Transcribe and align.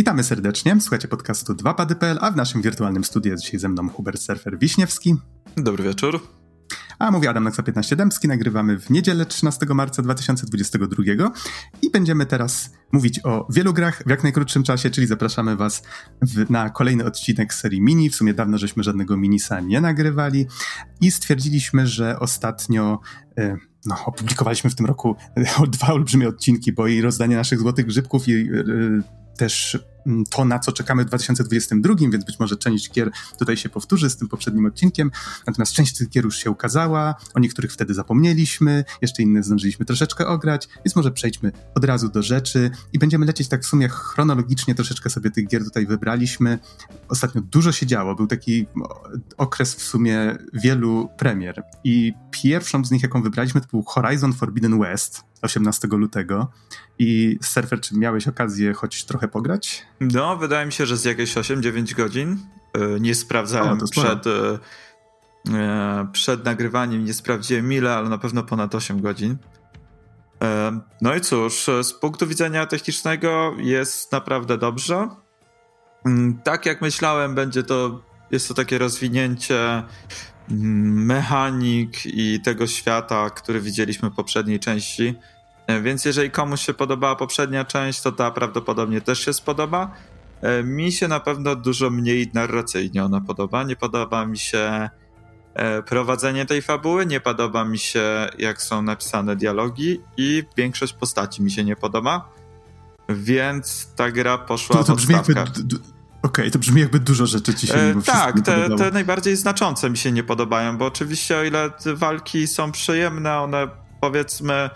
Witamy 0.00 0.24
serdecznie. 0.24 0.80
Słuchajcie 0.80 1.08
podcastu 1.08 1.52
2pady.pl, 1.52 2.18
a 2.20 2.30
w 2.30 2.36
naszym 2.36 2.62
wirtualnym 2.62 3.04
studiu 3.04 3.32
jest 3.32 3.44
dzisiaj 3.44 3.60
ze 3.60 3.68
mną 3.68 3.88
Hubert 3.88 4.22
Surfer 4.22 4.58
Wiśniewski. 4.58 5.16
Dobry 5.56 5.84
wieczór. 5.84 6.20
A 6.98 7.10
mówi 7.10 7.28
Adam 7.28 7.44
Naksa 7.44 7.62
15 7.62 7.96
Dębski. 7.96 8.28
Nagrywamy 8.28 8.78
w 8.78 8.90
niedzielę 8.90 9.26
13 9.26 9.66
marca 9.66 10.02
2022 10.02 11.02
i 11.82 11.90
będziemy 11.90 12.26
teraz 12.26 12.70
mówić 12.92 13.20
o 13.24 13.46
wielu 13.50 13.72
grach 13.72 14.02
w 14.06 14.10
jak 14.10 14.22
najkrótszym 14.22 14.62
czasie, 14.62 14.90
czyli 14.90 15.06
zapraszamy 15.06 15.56
was 15.56 15.82
w, 16.22 16.50
na 16.50 16.70
kolejny 16.70 17.04
odcinek 17.04 17.54
serii 17.54 17.80
mini. 17.80 18.10
W 18.10 18.14
sumie 18.14 18.34
dawno 18.34 18.58
żeśmy 18.58 18.82
żadnego 18.82 19.16
minisa 19.16 19.60
nie 19.60 19.80
nagrywali 19.80 20.46
i 21.00 21.10
stwierdziliśmy, 21.10 21.86
że 21.86 22.18
ostatnio... 22.18 23.00
Y, 23.38 23.56
no, 23.86 23.96
opublikowaliśmy 24.04 24.70
w 24.70 24.74
tym 24.74 24.86
roku 24.86 25.16
dwa 25.68 25.92
olbrzymie 25.92 26.28
odcinki, 26.28 26.72
bo 26.72 26.86
i 26.86 27.00
rozdanie 27.00 27.36
naszych 27.36 27.58
złotych 27.58 27.86
grzybków 27.86 28.28
i 28.28 28.32
y, 28.32 29.19
też 29.40 29.78
to, 30.30 30.44
na 30.44 30.58
co 30.58 30.72
czekamy 30.72 31.04
w 31.04 31.06
2022, 31.06 31.94
więc 32.12 32.24
być 32.24 32.38
może 32.38 32.56
część 32.56 32.92
gier 32.92 33.10
tutaj 33.38 33.56
się 33.56 33.68
powtórzy 33.68 34.10
z 34.10 34.16
tym 34.16 34.28
poprzednim 34.28 34.66
odcinkiem. 34.66 35.10
Natomiast 35.46 35.72
część 35.72 35.98
tych 35.98 36.08
gier 36.08 36.24
już 36.24 36.36
się 36.36 36.50
ukazała, 36.50 37.14
o 37.34 37.40
niektórych 37.40 37.72
wtedy 37.72 37.94
zapomnieliśmy, 37.94 38.84
jeszcze 39.02 39.22
inne 39.22 39.42
zdążyliśmy 39.42 39.86
troszeczkę 39.86 40.26
ograć, 40.26 40.68
więc 40.84 40.96
może 40.96 41.10
przejdźmy 41.10 41.52
od 41.74 41.84
razu 41.84 42.08
do 42.08 42.22
rzeczy 42.22 42.70
i 42.92 42.98
będziemy 42.98 43.26
lecieć 43.26 43.48
tak 43.48 43.62
w 43.62 43.66
sumie 43.66 43.88
chronologicznie, 43.88 44.74
troszeczkę 44.74 45.10
sobie 45.10 45.30
tych 45.30 45.46
gier 45.46 45.64
tutaj 45.64 45.86
wybraliśmy. 45.86 46.58
Ostatnio 47.08 47.40
dużo 47.40 47.72
się 47.72 47.86
działo, 47.86 48.14
był 48.14 48.26
taki 48.26 48.66
okres 49.36 49.74
w 49.74 49.82
sumie 49.82 50.38
wielu 50.52 51.08
premier 51.18 51.62
i 51.84 52.12
pierwszą 52.30 52.84
z 52.84 52.90
nich, 52.90 53.02
jaką 53.02 53.22
wybraliśmy, 53.22 53.60
to 53.60 53.66
był 53.66 53.82
Horizon 53.82 54.32
Forbidden 54.32 54.80
West 54.80 55.24
18 55.42 55.88
lutego. 55.88 56.50
I 56.98 57.38
surfer, 57.42 57.80
czy 57.80 57.98
miałeś 57.98 58.28
okazję 58.28 58.72
choć 58.72 59.04
trochę 59.04 59.28
pograć? 59.28 59.89
No, 60.00 60.36
wydaje 60.36 60.66
mi 60.66 60.72
się, 60.72 60.86
że 60.86 60.96
z 60.96 61.04
jakieś 61.04 61.34
8-9 61.34 61.94
godzin. 61.94 62.38
E, 62.72 63.00
nie 63.00 63.14
sprawdzałem 63.14 63.78
o, 63.82 63.88
przed, 63.90 64.26
e, 64.26 64.58
e, 65.54 66.08
przed 66.12 66.44
nagrywaniem, 66.44 67.04
nie 67.04 67.14
sprawdziłem 67.14 67.72
ile, 67.72 67.94
ale 67.94 68.08
na 68.08 68.18
pewno 68.18 68.42
ponad 68.42 68.74
8 68.74 69.00
godzin. 69.00 69.36
No 71.00 71.14
i 71.14 71.20
cóż, 71.20 71.66
z 71.82 71.92
punktu 71.92 72.26
widzenia 72.26 72.66
technicznego 72.66 73.54
jest 73.58 74.12
naprawdę 74.12 74.58
dobrze. 74.58 75.08
Mm, 76.06 76.40
tak 76.44 76.66
jak 76.66 76.80
myślałem, 76.80 77.34
będzie 77.34 77.62
to, 77.62 78.02
jest 78.30 78.48
to 78.48 78.54
takie 78.54 78.78
rozwinięcie 78.78 79.82
mm, 80.50 81.06
mechanik 81.06 82.06
i 82.06 82.40
tego 82.40 82.66
świata, 82.66 83.30
który 83.30 83.60
widzieliśmy 83.60 84.10
w 84.10 84.14
poprzedniej 84.14 84.60
części. 84.60 85.14
E, 85.70 85.82
więc 85.82 86.04
jeżeli 86.04 86.30
komuś 86.30 86.60
się 86.60 86.74
podobała 86.74 87.16
poprzednia 87.16 87.64
część, 87.64 88.00
to 88.00 88.12
ta 88.12 88.30
prawdopodobnie 88.30 89.00
też 89.00 89.24
się 89.24 89.32
spodoba. 89.32 89.94
E, 90.42 90.62
mi 90.62 90.92
się 90.92 91.08
na 91.08 91.20
pewno 91.20 91.56
dużo 91.56 91.90
mniej 91.90 92.30
narracyjnie 92.34 93.04
ona 93.04 93.20
podoba. 93.20 93.62
Nie 93.62 93.76
podoba 93.76 94.26
mi 94.26 94.38
się 94.38 94.88
e, 95.54 95.82
prowadzenie 95.82 96.46
tej 96.46 96.62
fabuły, 96.62 97.06
nie 97.06 97.20
podoba 97.20 97.64
mi 97.64 97.78
się 97.78 98.28
jak 98.38 98.62
są 98.62 98.82
napisane 98.82 99.36
dialogi 99.36 100.00
i 100.16 100.44
większość 100.56 100.92
postaci 100.92 101.42
mi 101.42 101.50
się 101.50 101.64
nie 101.64 101.76
podoba. 101.76 102.28
Więc 103.08 103.94
ta 103.96 104.10
gra 104.10 104.38
poszła 104.38 104.76
to, 104.76 104.84
to 104.84 104.94
brzmi 104.94 105.14
jakby 105.14 105.34
Okej, 106.22 106.44
okay, 106.44 106.50
to 106.50 106.58
brzmi 106.58 106.80
jakby 106.80 107.00
dużo 107.00 107.26
rzeczy 107.26 107.54
ci 107.54 107.66
się 107.66 107.74
e, 107.74 108.02
Tak, 108.06 108.40
te, 108.40 108.76
te 108.76 108.90
najbardziej 108.90 109.36
znaczące 109.36 109.90
mi 109.90 109.96
się 109.96 110.12
nie 110.12 110.22
podobają, 110.22 110.78
bo 110.78 110.86
oczywiście 110.86 111.36
o 111.38 111.42
ile 111.42 111.70
walki 111.94 112.46
są 112.46 112.72
przyjemne, 112.72 113.38
one 113.38 113.68
powiedzmy 114.00 114.70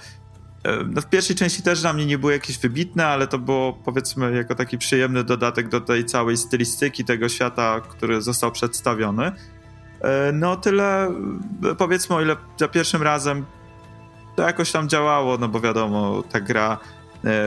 no 0.86 1.00
w 1.00 1.06
pierwszej 1.06 1.36
części 1.36 1.62
też 1.62 1.80
dla 1.80 1.92
mnie 1.92 2.06
nie 2.06 2.18
było 2.18 2.32
jakieś 2.32 2.58
wybitne, 2.58 3.06
ale 3.06 3.26
to 3.26 3.38
było 3.38 3.72
powiedzmy 3.72 4.36
jako 4.36 4.54
taki 4.54 4.78
przyjemny 4.78 5.24
dodatek 5.24 5.68
do 5.68 5.80
tej 5.80 6.04
całej 6.04 6.36
stylistyki 6.36 7.04
tego 7.04 7.28
świata, 7.28 7.80
który 7.80 8.22
został 8.22 8.52
przedstawiony. 8.52 9.32
E, 10.00 10.32
no 10.32 10.56
tyle, 10.56 11.06
e, 11.70 11.74
powiedzmy 11.78 12.16
o 12.16 12.22
ile 12.22 12.36
za 12.56 12.68
pierwszym 12.68 13.02
razem 13.02 13.44
to 14.36 14.42
jakoś 14.42 14.72
tam 14.72 14.88
działało, 14.88 15.38
no 15.38 15.48
bo 15.48 15.60
wiadomo, 15.60 16.22
ta 16.22 16.40
gra 16.40 16.78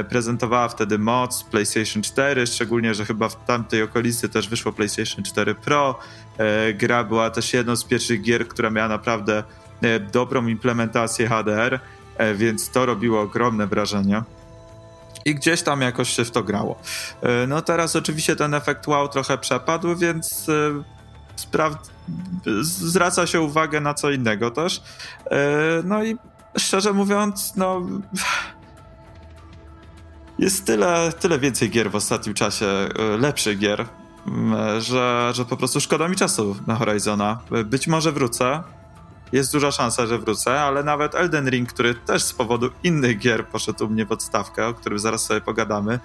prezentowała 0.09 0.67
wtedy 0.67 1.00
moc 1.00 1.44
PlayStation 1.44 2.03
4, 2.03 2.47
szczególnie, 2.47 2.94
że 2.94 3.06
chyba 3.06 3.29
w 3.29 3.45
tamtej 3.45 3.83
okolicy 3.83 4.29
też 4.29 4.50
wyszło 4.50 4.73
PlayStation 4.73 5.23
4 5.23 5.56
Pro. 5.56 6.00
Gra 6.73 7.03
była 7.03 7.29
też 7.29 7.53
jedną 7.53 7.75
z 7.75 7.83
pierwszych 7.83 8.22
gier, 8.22 8.47
która 8.47 8.69
miała 8.69 8.88
naprawdę 8.88 9.44
dobrą 10.13 10.47
implementację 10.47 11.27
HDR. 11.27 11.79
E, 12.17 12.35
więc 12.35 12.69
to 12.69 12.85
robiło 12.85 13.22
ogromne 13.22 13.67
wrażenie. 13.67 14.23
I 15.25 15.35
gdzieś 15.35 15.61
tam 15.61 15.81
jakoś 15.81 16.09
się 16.09 16.25
w 16.25 16.31
to 16.31 16.44
grało. 16.44 16.79
E, 17.22 17.47
no 17.47 17.61
teraz 17.61 17.95
oczywiście 17.95 18.35
ten 18.35 18.53
efekt 18.53 18.88
wow 18.88 19.07
trochę 19.07 19.38
przepadł, 19.38 19.95
więc 19.95 20.50
e, 20.50 20.83
spra- 21.38 21.77
zwraca 22.61 23.27
się 23.27 23.41
uwagę 23.41 23.81
na 23.81 23.94
co 23.94 24.11
innego 24.11 24.51
też. 24.51 24.81
No 25.83 26.03
i 26.03 26.17
szczerze 26.57 26.94
mówiąc, 26.94 27.53
no 27.56 27.81
jest 30.39 30.66
tyle, 30.66 31.13
tyle 31.19 31.39
więcej 31.39 31.69
gier 31.69 31.91
w 31.91 31.95
ostatnim 31.95 32.35
czasie, 32.35 32.66
lepszych 33.19 33.59
gier, 33.59 33.85
że, 34.79 35.31
że 35.33 35.45
po 35.45 35.57
prostu 35.57 35.81
szkoda 35.81 36.07
mi 36.07 36.16
czasu 36.16 36.56
na 36.67 36.75
Horizona. 36.75 37.39
Być 37.66 37.88
może 37.88 38.11
wrócę, 38.11 38.63
jest 39.31 39.53
duża 39.53 39.71
szansa, 39.71 40.05
że 40.05 40.17
wrócę, 40.17 40.61
ale 40.61 40.83
nawet 40.83 41.15
Elden 41.15 41.49
Ring, 41.49 41.69
który 41.69 41.95
też 41.95 42.23
z 42.23 42.33
powodu 42.33 42.69
innych 42.83 43.17
gier 43.17 43.47
poszedł 43.47 43.85
u 43.85 43.89
mnie 43.89 44.05
w 44.05 44.11
odstawkę, 44.11 44.67
o 44.67 44.73
którym 44.73 44.99
zaraz 44.99 45.25
sobie 45.25 45.41
pogadamy, 45.41 45.99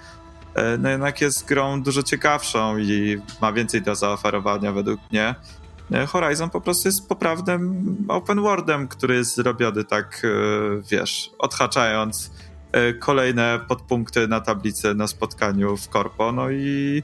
e, 0.55 0.77
no 0.77 0.89
jednak 0.89 1.21
jest 1.21 1.45
grą 1.45 1.81
dużo 1.81 2.03
ciekawszą 2.03 2.77
i 2.77 3.21
ma 3.41 3.53
więcej 3.53 3.81
do 3.81 3.95
zaoferowania 3.95 4.71
według 4.71 4.99
mnie. 5.11 5.35
E, 5.91 6.05
Horizon 6.05 6.49
po 6.49 6.61
prostu 6.61 6.87
jest 6.87 7.07
poprawnym 7.07 7.97
open 8.07 8.41
worldem, 8.41 8.87
który 8.87 9.15
jest 9.15 9.35
zrobiony 9.35 9.83
tak, 9.83 10.21
e, 10.23 10.27
wiesz, 10.91 11.31
odhaczając 11.39 12.31
kolejne 12.99 13.59
podpunkty 13.67 14.27
na 14.27 14.41
tablicy 14.41 14.95
na 14.95 15.07
spotkaniu 15.07 15.77
w 15.77 15.89
Korpo, 15.89 16.31
no 16.31 16.51
i 16.51 17.03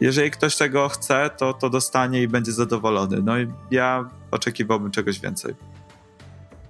jeżeli 0.00 0.30
ktoś 0.30 0.56
tego 0.56 0.88
chce, 0.88 1.30
to, 1.36 1.52
to 1.52 1.70
dostanie 1.70 2.22
i 2.22 2.28
będzie 2.28 2.52
zadowolony. 2.52 3.22
No 3.22 3.38
i 3.38 3.46
ja 3.70 4.10
oczekiwałbym 4.30 4.90
czegoś 4.90 5.20
więcej. 5.20 5.54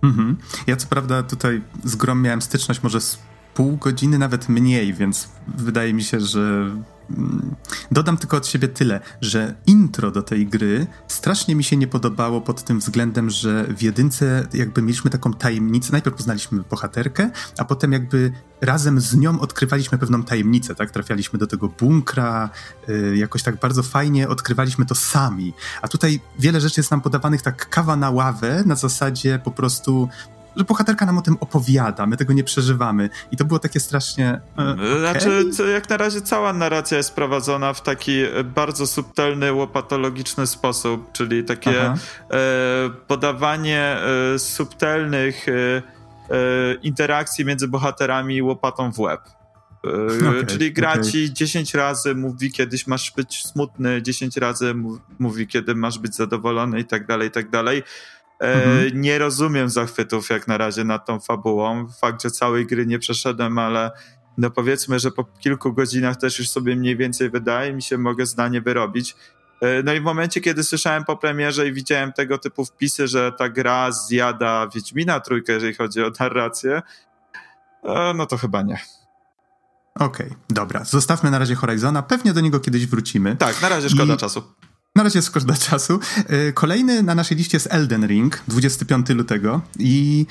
Mhm. 0.03 0.37
Ja 0.66 0.76
co 0.76 0.87
prawda 0.87 1.22
tutaj 1.22 1.62
z 1.84 1.97
grom 1.97 2.22
miałem 2.22 2.42
styczność 2.42 2.82
może 2.82 3.00
z 3.00 3.19
pół 3.54 3.76
godziny, 3.76 4.19
nawet 4.19 4.48
mniej, 4.48 4.94
więc 4.94 5.28
wydaje 5.48 5.94
mi 5.94 6.03
się, 6.03 6.20
że 6.20 6.70
dodam 7.91 8.17
tylko 8.17 8.37
od 8.37 8.47
siebie 8.47 8.69
tyle, 8.69 9.00
że 9.21 9.55
intro 9.67 10.11
do 10.11 10.22
tej 10.22 10.47
gry 10.47 10.87
strasznie 11.09 11.55
mi 11.55 11.65
się 11.65 11.77
nie 11.77 11.87
podobało 11.87 12.41
pod 12.41 12.65
tym 12.65 12.78
względem, 12.78 13.31
że 13.31 13.65
w 13.65 13.83
jedynce 13.83 14.47
jakby 14.55 14.83
mieliśmy 14.83 15.11
taką 15.11 15.33
tajemnicę. 15.33 15.93
Najpierw 15.93 16.17
poznaliśmy 16.17 16.62
bohaterkę, 16.71 17.31
a 17.59 17.65
potem 17.65 17.93
jakby 17.93 18.33
razem 18.61 19.00
z 19.00 19.17
nią 19.17 19.41
odkrywaliśmy 19.41 19.99
pewną 19.99 20.22
tajemnicę, 20.22 20.75
tak? 20.75 20.91
Trafialiśmy 20.91 21.39
do 21.39 21.47
tego 21.47 21.69
bunkra, 21.69 22.50
yy, 22.89 23.17
jakoś 23.17 23.43
tak 23.43 23.61
bardzo 23.61 23.83
fajnie 23.83 24.28
odkrywaliśmy 24.28 24.87
to 24.87 24.94
sami. 24.94 25.55
A 25.83 25.88
tutaj 25.88 26.21
wiele 26.38 26.61
rzeczy 26.61 26.81
jest 26.81 26.91
nam 26.91 27.00
podawanych 27.00 27.43
tak 27.43 27.69
kawa 27.69 27.97
na 27.97 28.11
ławę, 28.11 28.62
na 28.67 28.75
zasadzie 28.75 29.41
po 29.44 29.50
prostu 29.50 30.09
że 30.56 30.65
bohaterka 30.65 31.06
nam 31.06 31.19
o 31.19 31.22
tym 31.22 31.37
opowiada, 31.41 32.06
my 32.06 32.17
tego 32.17 32.33
nie 32.33 32.44
przeżywamy. 32.44 33.11
I 33.31 33.37
to 33.37 33.44
było 33.44 33.59
takie 33.59 33.81
strasznie. 33.81 34.41
E, 34.59 34.99
znaczy, 34.99 35.50
jak 35.72 35.89
na 35.91 35.97
razie 35.97 36.21
cała 36.21 36.53
narracja 36.53 36.97
jest 36.97 37.15
prowadzona 37.15 37.72
w 37.72 37.83
taki 37.83 38.21
e, 38.21 38.44
bardzo 38.44 38.87
subtelny, 38.87 39.53
łopatologiczny 39.53 40.47
sposób, 40.47 41.12
czyli 41.12 41.44
takie 41.44 41.84
e, 41.84 41.97
podawanie 43.06 43.97
subtelnych 44.39 45.47
interakcji 46.82 47.44
między 47.44 47.69
bohaterami 47.69 48.43
łopatą 48.43 48.93
w 48.93 48.99
łeb. 48.99 49.20
Okay, 49.82 50.47
czyli 50.47 50.73
gra 50.73 50.93
okay. 50.93 51.05
ci 51.05 51.32
10 51.32 51.75
razy 51.75 52.14
mówi, 52.14 52.52
kiedyś 52.52 52.87
masz 52.87 53.12
być 53.17 53.43
smutny, 53.43 54.02
10 54.02 54.37
razy 54.37 54.75
mówi, 55.19 55.47
kiedy 55.47 55.75
masz 55.75 55.99
być 55.99 56.14
zadowolony 56.14 56.81
i 56.81 56.85
tak 56.85 57.06
dalej, 57.06 57.29
i 57.29 57.31
tak 57.31 57.50
dalej. 57.50 57.82
E, 58.41 58.55
mhm. 58.55 59.00
Nie 59.00 59.19
rozumiem 59.19 59.69
zachwytów 59.69 60.31
jak 60.31 60.49
na 60.49 60.59
razie 60.59 60.85
nad 60.85 61.06
tą 61.06 61.21
fabułą. 61.21 61.88
Fakt, 62.00 62.23
że 62.23 62.31
całej 62.31 62.67
gry 62.67 62.87
nie 62.87 62.99
przeszedłem, 62.99 63.59
ale 63.59 63.91
no 64.38 64.50
powiedzmy, 64.50 64.99
że 64.99 65.11
po 65.11 65.25
kilku 65.25 65.73
godzinach 65.73 66.17
też 66.17 66.38
już 66.38 66.49
sobie 66.49 66.77
mniej 66.77 66.97
więcej 66.97 67.31
wydaje 67.31 67.73
mi 67.73 67.83
się, 67.83 67.99
mogę 67.99 68.27
zdanie 68.27 68.61
wyrobić. 68.61 69.17
E, 69.61 69.83
no 69.83 69.93
i 69.93 70.00
w 70.00 70.03
momencie, 70.03 70.41
kiedy 70.41 70.65
słyszałem 70.65 71.05
po 71.05 71.17
premierze 71.17 71.69
i 71.69 71.73
widziałem 71.73 72.12
tego 72.12 72.38
typu 72.38 72.65
wpisy, 72.65 73.09
że 73.09 73.33
ta 73.33 73.49
gra 73.49 73.93
zjada 73.93 74.69
Wiedźmina 74.75 75.21
trójkę, 75.21 75.53
jeżeli 75.53 75.75
chodzi 75.75 76.03
o 76.03 76.11
narrację, 76.21 76.83
e, 77.85 78.15
no 78.15 78.27
to 78.27 78.37
chyba 78.37 78.62
nie. 78.62 78.79
Okej, 79.94 80.27
okay, 80.27 80.38
dobra. 80.50 80.85
Zostawmy 80.85 81.31
na 81.31 81.38
razie 81.38 81.55
Horizona. 81.55 82.03
Pewnie 82.03 82.33
do 82.33 82.41
niego 82.41 82.61
kiedyś 82.61 82.87
wrócimy. 82.87 83.37
Tak, 83.37 83.62
na 83.62 83.69
razie 83.69 83.91
szkoda 83.91 84.15
I... 84.15 84.17
czasu. 84.17 84.43
Na 84.96 85.02
razie 85.02 85.19
jest 85.19 85.28
szkoda 85.28 85.54
czasu. 85.54 86.00
Y, 86.48 86.52
kolejny 86.52 87.02
na 87.02 87.14
naszej 87.14 87.37
liście 87.37 87.56
jest 87.56 87.69
Elden 87.70 88.06
Ring, 88.06 88.43
25 88.48 89.08
lutego. 89.08 89.60
I 89.78 90.26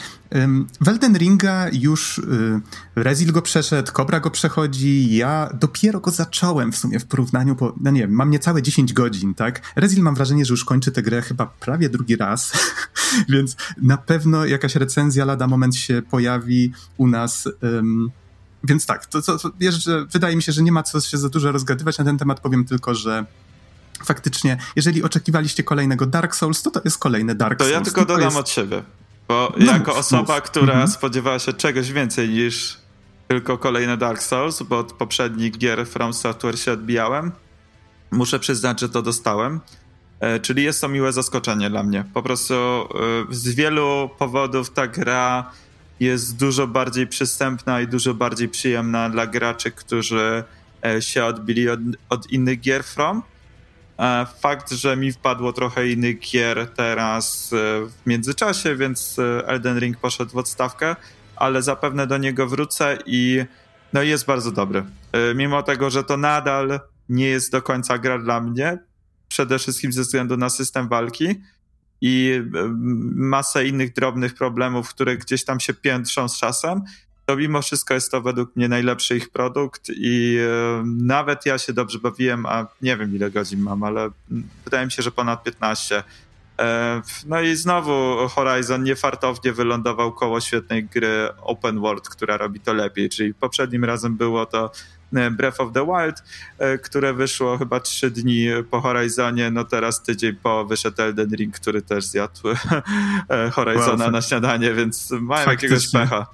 w 0.82 0.88
Elden 0.88 1.18
Ringa 1.18 1.70
już 1.74 2.18
y, 2.18 2.62
Rezil 2.96 3.32
go 3.32 3.42
przeszedł, 3.42 3.92
Cobra 3.92 4.20
go 4.20 4.32
przechodzi. 4.32 5.16
Ja 5.16 5.50
dopiero 5.54 6.00
go 6.00 6.12
zacząłem 6.12 6.72
w 6.72 6.78
sumie 6.78 7.00
w 7.00 7.06
porównaniu, 7.06 7.56
po, 7.56 7.74
no 7.82 7.92
nie 7.92 8.02
wiem, 8.02 8.12
mam 8.12 8.30
niecałe 8.30 8.62
10 8.62 8.94
godzin, 8.94 9.34
tak? 9.34 9.62
Rezil 9.76 10.04
mam 10.04 10.16
wrażenie, 10.16 10.46
że 10.46 10.54
już 10.54 10.66
kończy 10.66 10.92
tę 10.92 11.02
grę 11.02 11.22
chyba 11.22 11.46
prawie 11.46 11.90
drugi 11.90 12.16
raz, 12.16 12.52
więc 13.30 13.56
na 13.82 13.98
pewno 13.98 14.46
jakaś 14.46 14.76
recenzja 14.76 15.26
lada 15.26 15.48
moment 15.48 15.76
się 15.76 16.02
pojawi 16.12 16.72
u 16.98 17.08
nas. 17.08 17.50
Um, 17.62 18.12
więc 18.64 18.86
tak, 18.86 19.06
to, 19.06 19.22
to, 19.22 19.40
to 19.40 19.52
wydaje 20.12 20.36
mi 20.36 20.44
się, 20.44 20.52
że 20.52 20.64
nie 20.64 20.72
ma 20.72 20.84
co 20.84 21.02
się 21.02 21.18
za 21.18 21.30
dużo 21.30 21.52
rozgadywać 21.52 21.98
na 21.98 22.06
ten 22.06 22.18
temat. 22.18 22.40
Powiem 22.40 22.66
tylko, 22.66 22.96
że 22.96 23.26
faktycznie, 24.04 24.58
jeżeli 24.76 25.04
oczekiwaliście 25.04 25.64
kolejnego 25.64 26.06
Dark 26.06 26.36
Souls, 26.36 26.62
to 26.62 26.72
to 26.72 26.82
jest 26.86 26.98
kolejny 26.98 27.36
Dark 27.36 27.60
Souls. 27.60 27.72
To 27.72 27.78
ja 27.78 27.84
tylko 27.84 28.06
dodam 28.06 28.24
jest... 28.24 28.38
od 28.38 28.50
siebie, 28.50 28.84
bo 29.28 29.54
no, 29.58 29.66
jako 29.66 29.92
mów, 29.92 30.00
osoba, 30.00 30.36
mów. 30.36 30.44
która 30.44 30.74
mhm. 30.74 30.88
spodziewała 30.88 31.40
się 31.40 31.54
czegoś 31.54 31.92
więcej 31.92 32.30
niż 32.30 32.78
tylko 33.28 33.58
kolejny 33.58 33.98
Dark 33.98 34.22
Souls, 34.22 34.64
bo 34.64 34.80
od 34.80 34.94
poprzednich 34.94 35.58
gier 35.58 35.88
From 35.88 36.14
Software 36.14 36.60
się 36.60 36.72
odbijałem, 36.72 37.32
muszę 38.12 38.40
przyznać, 38.40 38.80
że 38.80 38.90
to 38.90 39.02
dostałem. 39.02 39.60
E, 40.20 40.40
czyli 40.40 40.64
jest 40.64 40.82
to 40.82 40.88
miłe 40.88 41.14
zaskoczenie 41.14 41.70
dla 41.70 41.84
mnie. 41.84 42.04
Po 42.14 42.24
prostu 42.24 42.54
e, 42.54 42.88
z 43.30 43.56
wielu 43.56 44.10
powodów 44.20 44.70
ta 44.70 44.88
gra 44.88 45.52
jest 46.00 46.38
dużo 46.38 46.68
bardziej 46.68 47.08
przystępna 47.08 47.82
i 47.82 47.88
dużo 47.88 48.14
bardziej 48.14 48.50
przyjemna 48.50 49.10
dla 49.10 49.28
graczy, 49.28 49.72
którzy 49.72 50.44
e, 50.86 51.02
się 51.02 51.26
odbili 51.26 51.70
od, 51.70 51.80
od 52.10 52.32
innych 52.32 52.60
gier 52.60 52.84
From. 52.84 53.22
E, 54.00 54.26
fakt, 54.40 54.72
że 54.72 54.98
mi 54.98 55.12
wpadło 55.12 55.54
trochę 55.54 55.88
innych 55.88 56.20
gier 56.20 56.68
teraz 56.76 57.54
e, 57.54 57.56
w 57.86 58.06
międzyczasie, 58.06 58.76
więc 58.76 59.20
Elden 59.46 59.80
Ring 59.80 59.98
poszedł 59.98 60.32
w 60.32 60.38
odstawkę, 60.38 60.96
ale 61.36 61.62
zapewne 61.62 62.08
do 62.08 62.18
niego 62.18 62.48
wrócę 62.48 62.98
i 63.06 63.46
no 63.94 64.02
jest 64.04 64.26
bardzo 64.26 64.52
dobry. 64.52 64.84
Mimo 65.36 65.64
tego, 65.64 65.90
że 65.90 66.04
to 66.04 66.18
nadal 66.18 66.80
nie 67.10 67.28
jest 67.28 67.52
do 67.52 67.62
końca 67.62 67.98
gra 67.98 68.20
dla 68.20 68.42
mnie, 68.42 68.78
przede 69.28 69.60
wszystkim 69.60 69.94
ze 69.94 70.02
względu 70.02 70.38
na 70.38 70.50
system 70.50 70.88
walki, 70.88 71.42
i 72.02 72.42
masę 73.16 73.68
innych 73.68 73.94
drobnych 73.94 74.34
problemów, 74.34 74.90
które 74.90 75.18
gdzieś 75.18 75.46
tam 75.46 75.60
się 75.60 75.74
piętrzą 75.74 76.30
z 76.30 76.38
czasem, 76.40 76.82
to 77.26 77.36
mimo 77.36 77.62
wszystko 77.62 77.94
jest 77.94 78.12
to 78.12 78.22
według 78.22 78.56
mnie 78.56 78.68
najlepszy 78.68 79.18
ich 79.18 79.30
produkt 79.30 79.92
i 79.96 80.38
nawet 80.86 81.46
ja 81.46 81.58
się 81.58 81.74
dobrze 81.74 82.00
bawiłem, 82.00 82.46
a 82.46 82.68
nie 82.82 82.98
wiem 82.98 83.16
ile 83.16 83.32
godzin 83.32 83.60
mam, 83.60 83.84
ale 83.84 84.10
wydaje 84.64 84.86
mi 84.86 84.92
się, 84.92 85.04
że 85.04 85.12
ponad 85.12 85.44
15. 85.44 86.04
E, 86.60 87.02
no 87.26 87.42
i 87.42 87.56
znowu 87.56 88.28
Horizon 88.28 88.84
niefartownie 88.84 89.54
wylądował 89.54 90.12
koło 90.12 90.42
świetnej 90.42 90.86
gry 90.86 91.30
open 91.42 91.80
world, 91.80 92.10
która 92.10 92.38
robi 92.38 92.60
to 92.60 92.74
lepiej, 92.74 93.10
czyli 93.10 93.34
poprzednim 93.34 93.86
razem 93.86 94.16
było 94.18 94.46
to 94.46 94.72
E, 95.16 95.32
Breath 95.32 95.60
of 95.60 95.74
the 95.74 95.86
Wild, 95.86 96.24
e, 96.60 96.78
które 96.78 97.14
wyszło 97.14 97.58
chyba 97.58 97.80
trzy 97.80 98.12
dni 98.12 98.48
po 98.72 98.82
Horizonie, 98.82 99.52
no 99.52 99.64
teraz 99.64 100.04
tydzień 100.04 100.36
po 100.44 100.66
wyszedł 100.66 101.02
Elden 101.02 101.30
Ring, 101.36 101.56
który 101.56 101.82
też 101.82 102.06
zjadł 102.06 102.42
e, 103.30 103.50
Horizona 103.52 104.04
wow, 104.04 104.12
na 104.12 104.22
śniadanie, 104.22 104.74
więc 104.74 105.12
mają 105.12 105.50
jakiegoś 105.50 105.92
pecha. 105.92 106.28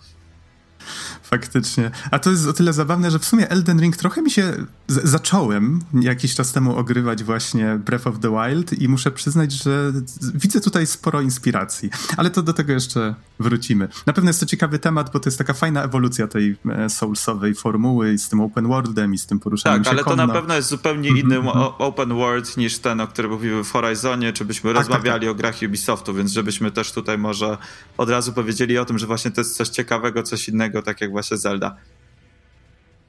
Faktycznie. 1.24 1.92
A 2.12 2.20
to 2.20 2.30
jest 2.30 2.48
o 2.48 2.54
tyle 2.54 2.74
zabawne, 2.74 3.12
że 3.12 3.20
w 3.20 3.26
sumie 3.26 3.50
Elden 3.50 3.80
Ring 3.82 3.98
trochę 3.98 4.22
mi 4.22 4.32
się... 4.32 4.54
Zacząłem 4.88 5.80
jakiś 5.94 6.36
czas 6.36 6.52
temu 6.52 6.76
ogrywać 6.76 7.24
właśnie 7.24 7.80
Breath 7.86 8.08
of 8.08 8.20
the 8.20 8.30
Wild 8.30 8.74
i 8.74 8.88
muszę 8.88 9.12
przyznać, 9.12 9.52
że 9.52 9.92
widzę 10.34 10.62
tutaj 10.62 10.88
sporo 10.88 11.22
inspiracji. 11.22 11.90
Ale 12.18 12.30
to 12.30 12.42
do 12.42 12.54
tego 12.54 12.74
jeszcze 12.74 13.16
wrócimy. 13.40 13.88
Na 14.06 14.14
pewno 14.14 14.30
jest 14.30 14.40
to 14.40 14.46
ciekawy 14.46 14.80
temat, 14.80 15.12
bo 15.14 15.20
to 15.20 15.30
jest 15.30 15.38
taka 15.38 15.54
fajna 15.54 15.84
ewolucja 15.84 16.28
tej 16.28 16.58
e, 16.70 16.90
soulsowej 16.90 17.56
formuły 17.56 18.18
z 18.18 18.30
tym 18.30 18.42
open 18.42 18.68
worldem 18.68 19.14
i 19.14 19.18
z 19.18 19.26
tym 19.26 19.40
poruszaniem 19.40 19.84
tak, 19.84 19.86
się 19.86 19.92
ale 19.92 20.04
to 20.04 20.16
na 20.16 20.28
pewno 20.28 20.56
jest 20.56 20.70
zupełnie 20.70 21.10
mhm, 21.10 21.28
inny 21.28 21.40
mm-hmm. 21.40 21.74
open 21.78 22.10
world 22.10 22.58
niż 22.58 22.80
ten, 22.80 23.02
o 23.02 23.08
którym 23.08 23.32
mówimy 23.32 23.64
w 23.64 23.72
Horizonie, 23.72 24.34
czy 24.34 24.46
byśmy 24.46 24.74
tak, 24.74 24.78
tak 24.78 24.88
rozmawiali 24.88 25.28
tak, 25.28 25.30
tak. 25.30 25.32
o 25.32 25.36
grach 25.36 25.56
Ubisoftu, 25.68 26.14
więc 26.14 26.32
żebyśmy 26.32 26.72
też 26.72 26.92
tutaj 26.92 27.18
może 27.18 27.58
od 27.98 28.10
razu 28.10 28.34
powiedzieli 28.34 28.78
o 28.78 28.86
tym, 28.86 28.98
że 28.98 29.08
właśnie 29.08 29.32
to 29.32 29.42
jest 29.42 29.56
coś 29.56 29.70
ciekawego, 29.70 30.24
coś 30.24 30.50
innego, 30.50 30.71
tak 30.82 31.02
jak 31.02 31.12
właśnie 31.12 31.38
Zelda. 31.38 31.76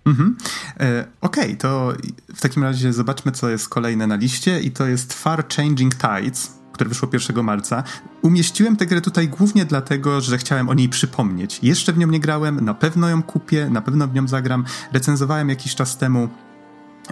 Mhm. 0.07 0.37
E, 0.81 1.07
Okej, 1.21 1.45
okay, 1.45 1.57
to 1.57 1.93
w 2.35 2.41
takim 2.41 2.63
razie 2.63 2.93
zobaczmy, 2.93 3.33
co 3.33 3.51
jest 3.51 3.69
kolejne 3.69 4.07
na 4.07 4.17
liście 4.17 4.61
i 4.61 4.71
to 4.71 4.87
jest 4.87 5.13
Far 5.13 5.49
Changing 5.57 5.95
Tides, 5.95 6.59
które 6.73 6.89
wyszło 6.89 7.09
1 7.13 7.45
marca. 7.45 7.83
Umieściłem 8.23 8.77
tę 8.77 8.87
grę 8.87 9.01
tutaj 9.01 9.29
głównie 9.29 9.65
dlatego, 9.65 10.21
że 10.21 10.39
chciałem 10.39 10.69
o 10.69 10.75
niej 10.75 10.89
przypomnieć. 10.89 11.59
Jeszcze 11.63 11.93
w 11.93 11.99
nią 11.99 12.07
nie 12.07 12.21
grałem, 12.21 12.65
na 12.65 12.75
pewno 12.75 13.09
ją 13.09 13.23
kupię, 13.23 13.71
na 13.71 13.83
pewno 13.83 14.09
w 14.09 14.15
nią 14.15 14.29
zagram. 14.29 14.65
Recenzowałem 14.93 15.49
jakiś 15.49 15.75
czas 15.75 15.99
temu 15.99 16.29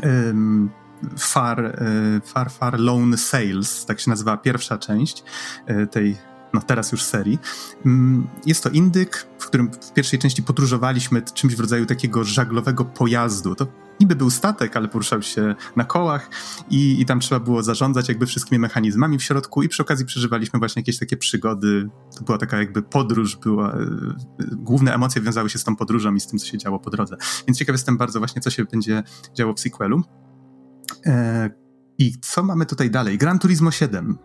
um, 0.03 0.71
Far, 1.19 1.65
e, 1.65 1.75
Far, 2.25 2.51
Far 2.51 2.81
Lone 2.81 3.17
Sales, 3.17 3.87
tak 3.87 4.01
się 4.01 4.11
nazywa 4.11 4.37
pierwsza 4.37 4.79
część 4.79 5.25
e, 5.67 5.87
tej 5.87 6.17
no 6.55 6.63
teraz 6.63 6.93
już 6.93 7.03
serii. 7.03 7.39
Mm, 7.87 8.27
jest 8.47 8.63
to 8.63 8.71
indyk, 8.71 9.27
w 9.39 9.47
którym 9.47 9.71
w 9.73 9.93
pierwszej 9.93 10.19
części 10.19 10.43
podróżowaliśmy 10.43 11.23
czymś 11.23 11.57
w 11.57 11.61
rodzaju 11.61 11.87
takiego 11.87 12.25
żaglowego 12.25 12.85
pojazdu. 12.85 13.55
To 13.55 13.67
niby 14.01 14.17
był 14.17 14.31
statek, 14.31 14.77
ale 14.77 14.89
poruszał 14.89 15.23
się 15.23 15.55
na 15.77 15.85
kołach 15.85 16.31
i, 16.71 17.01
i 17.01 17.07
tam 17.07 17.21
trzeba 17.21 17.41
było 17.41 17.63
zarządzać 17.63 18.09
jakby 18.09 18.27
wszystkimi 18.27 18.59
mechanizmami 18.59 19.19
w 19.19 19.23
środku 19.23 19.63
i 19.63 19.69
przy 19.69 19.83
okazji 19.83 20.07
przeżywaliśmy 20.07 20.59
właśnie 20.59 20.81
jakieś 20.81 20.99
takie 20.99 21.17
przygody. 21.17 21.89
To 22.19 22.25
była 22.25 22.39
taka 22.39 22.59
jakby 22.59 22.83
podróż, 22.83 23.37
była, 23.37 23.73
e, 23.73 23.87
główne 24.53 24.95
emocje 24.95 25.23
wiązały 25.23 25.51
się 25.51 25.59
z 25.59 25.65
tą 25.65 25.77
podróżą 25.77 26.15
i 26.15 26.21
z 26.21 26.27
tym, 26.27 26.39
co 26.39 26.47
się 26.47 26.59
działo 26.59 26.79
po 26.79 26.91
drodze. 26.91 27.17
Więc 27.49 27.59
ciekaw 27.59 27.75
jestem 27.75 27.97
bardzo 27.97 28.19
właśnie, 28.19 28.43
co 28.43 28.51
się 28.51 28.65
będzie 28.65 29.03
działo 29.35 29.55
w 29.55 29.61
sequelu. 29.61 30.03
E, 31.07 31.51
I 31.99 32.13
co 32.21 32.43
mamy 32.43 32.67
tutaj 32.67 32.91
dalej? 32.91 33.19
Gran 33.19 33.39
Turismo 33.39 33.71
7. 33.71 34.19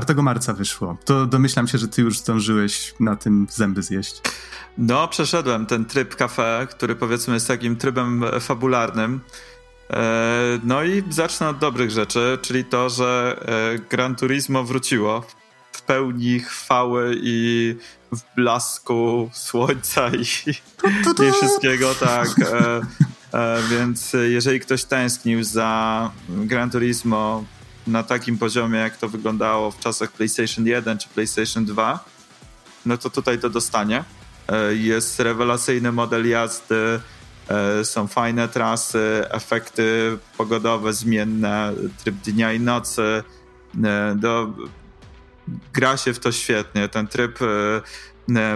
4 0.00 0.22
marca 0.22 0.52
wyszło. 0.52 0.96
To 1.04 1.26
domyślam 1.26 1.68
się, 1.68 1.78
że 1.78 1.88
ty 1.88 2.02
już 2.02 2.18
zdążyłeś 2.18 2.94
na 3.00 3.16
tym 3.16 3.46
zęby 3.50 3.82
zjeść. 3.82 4.20
No, 4.78 5.08
przeszedłem 5.08 5.66
ten 5.66 5.84
tryb 5.84 6.16
kafe, 6.16 6.66
który 6.70 6.94
powiedzmy 6.94 7.34
jest 7.34 7.48
takim 7.48 7.76
trybem 7.76 8.24
fabularnym. 8.40 9.20
E, 9.90 10.60
no 10.64 10.84
i 10.84 11.02
zacznę 11.10 11.48
od 11.48 11.58
dobrych 11.58 11.90
rzeczy, 11.90 12.38
czyli 12.42 12.64
to, 12.64 12.90
że 12.90 13.40
e, 13.74 13.78
Gran 13.78 14.16
Turismo 14.16 14.64
wróciło 14.64 15.22
w 15.72 15.82
pełni 15.82 16.40
chwały 16.40 17.16
i 17.22 17.76
w 18.12 18.20
blasku 18.36 19.30
słońca 19.32 20.08
i, 20.08 20.50
i 21.28 21.32
wszystkiego, 21.32 21.94
tak. 21.94 22.28
E, 23.32 23.62
więc 23.70 24.16
jeżeli 24.28 24.60
ktoś 24.60 24.84
tęsknił 24.84 25.44
za 25.44 26.10
Gran 26.28 26.70
Turismo 26.70 27.44
na 27.86 28.02
takim 28.02 28.38
poziomie, 28.38 28.78
jak 28.78 28.96
to 28.96 29.08
wyglądało 29.08 29.70
w 29.70 29.78
czasach 29.78 30.12
PlayStation 30.12 30.66
1 30.66 30.98
czy 30.98 31.08
PlayStation 31.08 31.64
2, 31.64 32.04
no 32.86 32.96
to 32.96 33.10
tutaj 33.10 33.38
to 33.38 33.50
dostanie. 33.50 34.04
E, 34.48 34.74
jest 34.74 35.20
rewelacyjny 35.20 35.92
model 35.92 36.28
jazdy, 36.28 37.00
e, 37.48 37.84
są 37.84 38.06
fajne 38.06 38.48
trasy, 38.48 39.24
efekty 39.30 40.18
pogodowe 40.38 40.92
zmienne, 40.92 41.72
tryb 41.98 42.16
dnia 42.16 42.52
i 42.52 42.60
nocy. 42.60 43.22
E, 43.84 44.14
do, 44.16 44.52
gra 45.72 45.96
się 45.96 46.14
w 46.14 46.18
to 46.18 46.32
świetnie. 46.32 46.88
Ten 46.88 47.06
tryb 47.06 47.38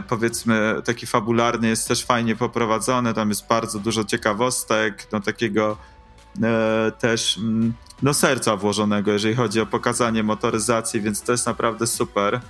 powiedzmy 0.08 0.76
taki 0.84 1.06
fabularny 1.06 1.68
jest 1.68 1.88
też 1.88 2.04
fajnie 2.04 2.37
poprowadzony, 2.37 3.14
tam 3.14 3.28
jest 3.28 3.46
bardzo 3.46 3.78
dużo 3.78 4.04
ciekawostek, 4.04 5.06
no 5.12 5.20
takiego 5.20 5.76
też 6.99 7.38
mm, 7.38 7.72
no, 8.02 8.14
serca 8.14 8.56
włożonego, 8.56 9.12
jeżeli 9.12 9.34
chodzi 9.34 9.60
o 9.60 9.66
pokazanie 9.66 10.22
motoryzacji, 10.22 11.00
więc 11.00 11.22
to 11.22 11.32
jest 11.32 11.46
naprawdę 11.46 11.87
super. 11.87 12.40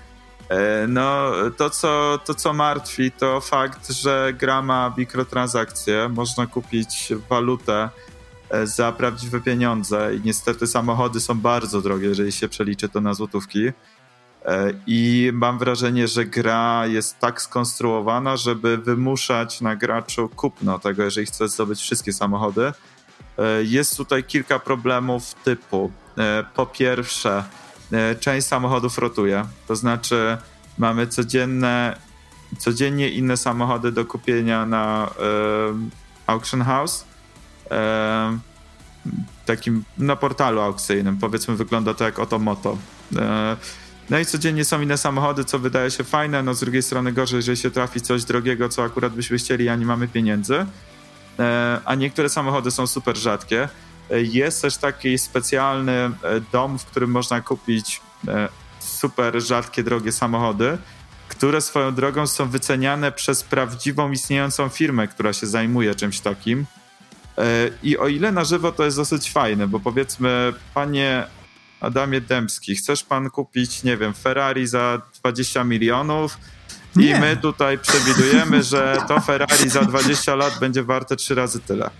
E, 0.49 0.87
no, 0.88 1.32
to 1.56 1.70
co, 1.70 2.18
to 2.25 2.34
co 2.34 2.52
martwi, 2.52 3.10
to 3.12 3.40
fakt, 3.40 3.90
że 3.92 4.32
gra 4.38 4.62
ma 4.62 4.94
mikrotransakcje. 4.96 6.08
Można 6.08 6.46
kupić 6.46 7.12
walutę 7.30 7.88
e, 8.50 8.66
za 8.66 8.92
prawdziwe 8.92 9.40
pieniądze 9.40 10.14
i 10.14 10.20
niestety 10.25 10.66
samochody 10.66 11.20
są 11.20 11.40
bardzo 11.40 11.82
drogie, 11.82 12.08
jeżeli 12.08 12.32
się 12.32 12.49
przeliczy 12.49 12.88
to 12.88 13.00
na 13.00 13.14
złotówki. 13.14 13.68
E, 13.68 13.72
I 14.87 15.30
mam 15.34 15.58
wrażenie, 15.58 16.08
że 16.08 16.25
gra 16.25 16.87
jest 16.87 17.18
tak 17.18 17.42
skonstruowana, 17.42 18.37
żeby 18.37 18.78
wymuszać 18.78 19.60
na 19.60 19.76
graczu 19.76 20.28
kupno 20.28 20.78
tego, 20.78 21.02
jeżeli 21.02 21.26
chce 21.26 21.49
zdobyć 21.49 21.80
wszystkie 21.80 22.12
samochody 22.12 22.72
E, 22.72 23.00
jest 23.62 23.97
tutaj 23.97 24.25
kilka 24.25 24.59
problemów 24.59 25.35
typu 25.35 25.90
e, 26.18 26.44
po 26.54 26.66
pierwsze, 26.66 27.44
e, 27.92 28.14
część 28.14 28.47
samochodów 28.47 28.99
rotuje, 28.99 29.44
to 29.68 29.76
znaczy 29.76 30.38
mamy 30.78 31.06
codzienne, 31.06 31.97
codziennie 32.59 33.09
inne 33.09 33.37
samochody 33.37 33.92
do 33.92 34.04
kupienia 34.04 34.66
na 34.66 35.11
auction 36.26 36.62
house. 36.62 37.04
takim 39.47 39.85
na 39.99 40.16
portalu 40.16 40.61
aukcyjnym. 40.61 41.16
Powiedzmy, 41.16 41.56
wygląda 41.56 41.94
to 41.94 42.04
jak 42.04 42.18
Otomoto. 42.18 42.78
E, 43.16 43.56
no 44.11 44.18
i 44.18 44.26
codziennie 44.26 44.64
są 44.64 44.80
inne 44.80 44.99
samochody, 44.99 45.44
co 45.44 45.59
wydaje 45.59 45.90
się 45.90 46.04
fajne, 46.04 46.42
no 46.42 46.54
z 46.54 46.61
drugiej 46.61 46.82
strony 46.82 47.12
gorzej, 47.12 47.37
jeżeli 47.37 47.56
się 47.56 47.70
trafi 47.70 48.00
coś 48.00 48.25
drogiego, 48.25 48.68
co 48.68 48.85
akurat 48.85 49.12
byśmy 49.12 49.38
chcieli, 49.38 49.68
a 49.68 49.76
nie 49.76 49.87
mamy 49.87 50.09
pieniędzy. 50.09 50.66
E, 51.40 51.80
a 51.85 51.94
niektóre 51.94 52.28
samochody 52.28 52.70
są 52.70 52.87
super 52.87 53.16
rzadkie. 53.16 53.68
E, 54.11 54.23
jest 54.23 54.62
też 54.62 54.76
taki 54.76 55.18
specjalny 55.18 56.11
dom, 56.52 56.78
w 56.78 56.85
którym 56.85 57.11
można 57.11 57.40
kupić 57.40 58.00
super 58.78 59.42
rzadkie, 59.42 59.82
drogie 59.82 60.12
samochody, 60.12 60.78
które 61.28 61.61
swoją 61.61 61.94
drogą 61.94 62.26
są 62.26 62.49
wyceniane 62.49 63.12
przez 63.12 63.42
prawdziwą, 63.42 64.11
istniejącą 64.11 64.68
firmę, 64.68 65.09
która 65.09 65.32
się 65.32 65.47
zajmuje 65.47 65.94
czymś 65.94 66.20
takim. 66.20 66.66
I 67.82 67.99
o 67.99 68.09
ile 68.09 68.32
na 68.32 68.44
żywo 68.44 68.73
to 68.73 68.85
jest 68.85 68.97
dosyć 68.97 69.32
fajne, 69.32 69.68
bo 69.68 69.80
powiedzmy, 69.80 70.52
panie 70.75 71.26
Adamie 71.80 72.20
Dębski, 72.20 72.76
chcesz 72.76 73.04
pan 73.04 73.30
kupić, 73.30 73.82
nie 73.82 73.97
wiem, 73.97 74.14
Ferrari 74.14 74.66
za 74.66 75.02
20 75.20 75.64
milionów 75.64 76.38
nie. 76.97 77.11
i 77.11 77.20
my 77.20 77.37
tutaj 77.37 77.78
przewidujemy, 77.78 78.62
że 78.62 79.02
to 79.09 79.20
Ferrari 79.20 79.70
za 79.70 79.82
20 79.82 80.35
lat 80.35 80.59
będzie 80.61 80.82
warte 80.82 81.16
trzy 81.16 81.35
razy 81.35 81.61
tyle. 81.61 81.90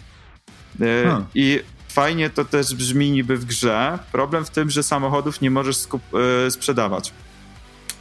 Hmm. 0.79 1.27
I 1.35 1.61
fajnie 1.89 2.31
to 2.31 2.45
też 2.45 2.75
brzmi 2.75 3.11
niby 3.11 3.37
w 3.37 3.45
grze. 3.45 3.99
Problem 4.13 4.45
w 4.45 4.51
tym, 4.51 4.71
że 4.71 4.83
samochodów 4.83 5.41
nie 5.41 5.51
możesz 5.51 5.77
e, 6.47 6.51
sprzedawać. 6.51 7.13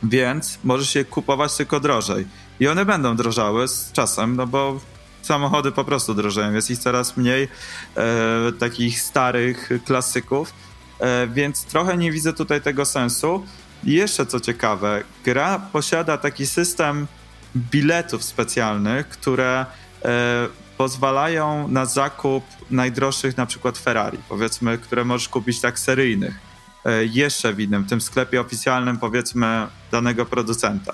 Więc 0.03 0.59
możesz 0.63 0.95
je 0.95 1.05
kupować 1.05 1.55
tylko 1.55 1.79
drożej. 1.79 2.27
I 2.59 2.67
one 2.67 2.85
będą 2.85 3.15
drożały 3.15 3.67
z 3.67 3.91
czasem, 3.91 4.35
no 4.35 4.47
bo 4.47 4.79
samochody 5.21 5.71
po 5.71 5.83
prostu 5.83 6.13
drożeją. 6.13 6.53
Jest 6.53 6.71
ich 6.71 6.79
coraz 6.79 7.17
mniej 7.17 7.47
e, 7.95 8.51
takich 8.59 9.01
starych 9.01 9.69
klasyków 9.85 10.53
E, 10.99 11.27
więc 11.27 11.65
trochę 11.65 11.97
nie 11.97 12.11
widzę 12.11 12.33
tutaj 12.33 12.61
tego 12.61 12.85
sensu. 12.85 13.45
Jeszcze 13.83 14.25
co 14.25 14.39
ciekawe, 14.39 15.03
gra 15.23 15.59
posiada 15.59 16.17
taki 16.17 16.47
system 16.47 17.07
biletów 17.55 18.23
specjalnych, 18.23 19.09
które 19.09 19.65
e, 20.05 20.47
pozwalają 20.77 21.67
na 21.67 21.85
zakup 21.85 22.43
najdroższych 22.71 23.37
na 23.37 23.45
przykład 23.45 23.77
Ferrari, 23.77 24.17
powiedzmy, 24.29 24.77
które 24.77 25.05
możesz 25.05 25.29
kupić 25.29 25.61
tak 25.61 25.79
seryjnych, 25.79 26.39
e, 26.85 27.05
jeszcze 27.05 27.53
w 27.53 27.59
innym, 27.59 27.85
tym 27.85 28.01
sklepie 28.01 28.41
oficjalnym 28.41 28.97
powiedzmy 28.97 29.67
danego 29.91 30.25
producenta. 30.25 30.93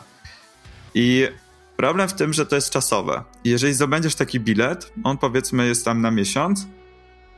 I 0.94 1.28
problem 1.78 2.10
w 2.10 2.14
tym, 2.14 2.34
że 2.34 2.46
to 2.46 2.56
jest 2.56 2.70
czasowe. 2.70 3.24
Jeżeli 3.44 3.74
zdobędziesz 3.74 4.16
taki 4.16 4.40
bilet, 4.40 4.94
on 5.04 5.18
powiedzmy 5.18 5.68
jest 5.68 5.86
tam 5.86 6.02
na 6.02 6.12
miesiąc 6.12 6.68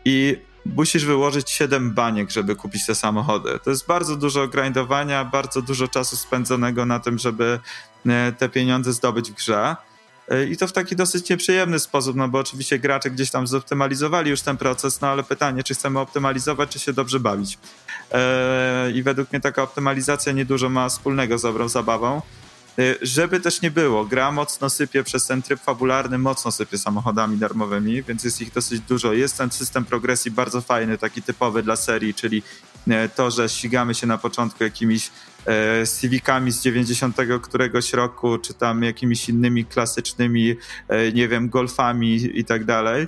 i 0.06 0.38
musisz 0.66 1.06
wyłożyć 1.06 1.50
7 1.50 1.94
baniek, 1.94 2.32
żeby 2.32 2.56
kupić 2.56 2.86
te 2.86 2.96
samochody. 2.96 3.60
To 3.64 3.70
jest 3.70 3.88
bardzo 3.88 4.16
dużo 4.16 4.48
grindowania, 4.48 5.26
bardzo 5.26 5.62
dużo 5.62 5.88
czasu 5.88 6.18
spędzonego 6.18 6.86
na 6.86 7.00
tym, 7.00 7.18
żeby 7.18 7.60
e, 8.06 8.32
te 8.32 8.50
pieniądze 8.50 8.94
zdobyć 8.94 9.32
w 9.32 9.34
grze. 9.34 9.76
E, 10.30 10.46
I 10.46 10.58
to 10.58 10.68
w 10.68 10.72
taki 10.72 10.96
dosyć 10.96 11.30
nieprzyjemny 11.30 11.80
sposób, 11.80 12.16
no 12.16 12.28
bo 12.28 12.40
oczywiście 12.40 12.80
gracze 12.80 13.12
gdzieś 13.12 13.32
tam 13.32 13.48
zoptymalizowali 13.48 14.30
już 14.30 14.42
ten 14.42 14.58
proces, 14.58 15.02
no 15.02 15.08
ale 15.08 15.24
pytanie, 15.24 15.64
czy 15.64 15.74
chcemy 15.74 16.00
optymalizować, 16.00 16.70
czy 16.70 16.80
się 16.80 16.94
dobrze 16.94 17.20
bawić. 17.20 17.58
E, 18.12 18.92
I 18.92 19.04
według 19.04 19.32
mnie 19.32 19.42
taka 19.42 19.64
optymalizacja 19.64 20.34
niedużo 20.34 20.70
ma 20.70 20.90
wspólnego 20.90 21.38
z 21.38 21.42
dobrą 21.42 21.70
zabawą. 21.70 22.22
Y, 22.80 22.98
żeby 23.02 23.40
też 23.40 23.62
nie 23.62 23.72
było, 23.72 24.06
gra 24.06 24.32
mocno 24.32 24.70
sypie 24.70 25.04
przez 25.04 25.28
ten 25.28 25.42
tryb 25.42 25.60
fabularny, 25.60 26.18
mocno 26.18 26.52
sypie 26.52 26.78
samochodami 26.78 27.38
darmowymi, 27.38 28.04
więc 28.04 28.24
jest 28.24 28.42
ich 28.42 28.54
dosyć 28.54 28.80
dużo. 28.80 29.14
Jest 29.14 29.38
ten 29.38 29.52
system 29.52 29.86
progresji 29.86 30.32
bardzo 30.32 30.62
fajny, 30.62 30.98
taki 30.98 31.22
typowy 31.22 31.64
dla 31.64 31.76
serii, 31.76 32.14
czyli 32.14 32.44
y, 32.88 32.92
to, 33.16 33.32
że 33.32 33.50
ścigamy 33.50 33.96
się 33.96 34.08
na 34.08 34.18
początku 34.18 34.64
jakimiś 34.64 35.12
e, 35.48 35.84
Civicami 36.02 36.52
z 36.52 36.62
90 36.62 37.18
któregoś 37.42 37.94
roku, 37.94 38.38
czy 38.38 38.54
tam 38.54 38.84
jakimiś 38.84 39.30
innymi 39.30 39.66
klasycznymi, 39.66 40.56
nie 41.14 41.28
wiem, 41.28 41.50
golfami 41.50 42.40
i 42.40 42.46
tak 42.46 42.66
dalej 42.66 43.08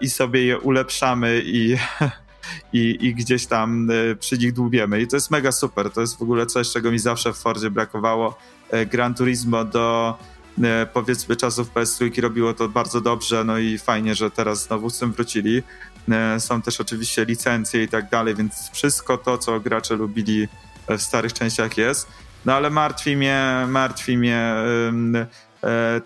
i 0.00 0.10
sobie 0.10 0.44
je 0.44 0.58
ulepszamy 0.58 1.42
i 1.44 1.76
i, 2.72 2.98
i 3.00 3.14
gdzieś 3.14 3.46
tam 3.46 3.88
przy 4.20 4.38
nich 4.38 4.52
dłubiemy. 4.52 5.00
I 5.00 5.06
to 5.06 5.16
jest 5.16 5.30
mega 5.30 5.52
super. 5.52 5.90
To 5.90 6.00
jest 6.00 6.18
w 6.18 6.22
ogóle 6.22 6.46
coś, 6.46 6.72
czego 6.72 6.90
mi 6.90 6.98
zawsze 6.98 7.32
w 7.32 7.36
Fordzie 7.36 7.70
brakowało. 7.70 8.38
E, 8.70 8.86
Gran 8.86 9.14
Turismo 9.14 9.64
do 9.64 10.18
e, 10.62 10.86
powiedzmy 10.86 11.36
czasów 11.36 11.74
PS3 11.74 12.22
robiło 12.22 12.54
to 12.54 12.68
bardzo 12.68 13.00
dobrze, 13.00 13.44
no 13.44 13.58
i 13.58 13.78
fajnie, 13.78 14.14
że 14.14 14.30
teraz 14.30 14.62
znowu 14.62 14.90
z 14.90 14.98
tym 14.98 15.12
wrócili. 15.12 15.62
E, 16.10 16.40
są 16.40 16.62
też 16.62 16.80
oczywiście 16.80 17.24
licencje 17.24 17.82
i 17.82 17.88
tak 17.88 18.10
dalej, 18.10 18.34
więc 18.34 18.70
wszystko 18.72 19.18
to, 19.18 19.38
co 19.38 19.60
gracze 19.60 19.96
lubili 19.96 20.48
w 20.88 21.02
starych 21.02 21.32
częściach 21.32 21.76
jest. 21.76 22.08
No 22.44 22.54
ale 22.54 22.70
martwi 22.70 23.16
mnie, 23.16 23.66
martwi 23.68 24.18
mnie 24.18 24.54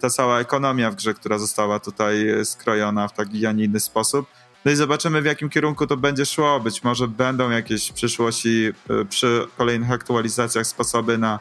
ta 0.01 0.11
cała 0.11 0.41
ekonomia 0.41 0.91
w 0.91 0.95
grze, 0.95 1.15
która 1.15 1.39
została 1.39 1.79
tutaj 1.79 2.27
skrojona 2.45 3.09
w 3.09 3.13
taki, 3.13 3.47
a 3.47 3.53
nie 3.53 3.65
inny 3.65 3.81
sposób. 3.81 4.27
No 4.65 4.73
i 4.73 4.77
zobaczymy, 4.77 5.23
w 5.23 5.25
jakim 5.25 5.49
kierunku 5.49 5.87
to 5.87 5.97
będzie 5.97 6.27
szło. 6.27 6.61
Być 6.61 6.85
może 6.85 7.09
będą 7.09 7.51
jakieś 7.51 7.89
w 7.89 7.93
przyszłości 7.93 8.73
przy 9.09 9.47
kolejnych 9.59 9.91
aktualizacjach 9.91 10.67
sposoby 10.67 11.19
na 11.19 11.39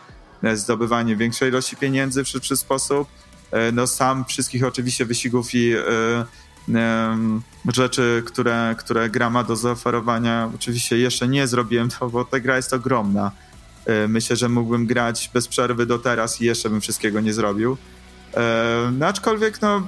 zdobywanie 0.53 1.15
większej 1.15 1.49
ilości 1.49 1.75
pieniędzy 1.75 2.23
w 2.23 2.27
szybszy 2.27 2.57
sposób. 2.57 3.07
E, 3.51 3.71
no 3.71 3.87
sam 3.87 4.25
wszystkich 4.25 4.63
oczywiście 4.63 5.05
wyścigów 5.05 5.55
i 5.55 5.73
e, 5.73 6.25
rzeczy, 7.73 8.23
które, 8.25 8.75
które 8.77 9.09
gra 9.09 9.29
ma 9.29 9.43
do 9.43 9.55
zaoferowania. 9.55 10.51
Oczywiście 10.55 10.97
jeszcze 10.97 11.27
nie 11.27 11.47
zrobiłem 11.47 11.89
to, 11.89 12.09
bo 12.13 12.25
ta 12.25 12.39
gra 12.39 12.55
jest 12.55 12.73
ogromna. 12.73 13.31
Myślę, 14.07 14.35
że 14.35 14.49
mógłbym 14.49 14.85
grać 14.85 15.29
bez 15.33 15.47
przerwy 15.47 15.85
do 15.85 15.99
teraz 15.99 16.41
i 16.41 16.45
jeszcze 16.45 16.69
bym 16.69 16.81
wszystkiego 16.81 17.21
nie 17.21 17.33
zrobił. 17.33 17.77
No 18.91 19.07
aczkolwiek, 19.07 19.61
no 19.61 19.83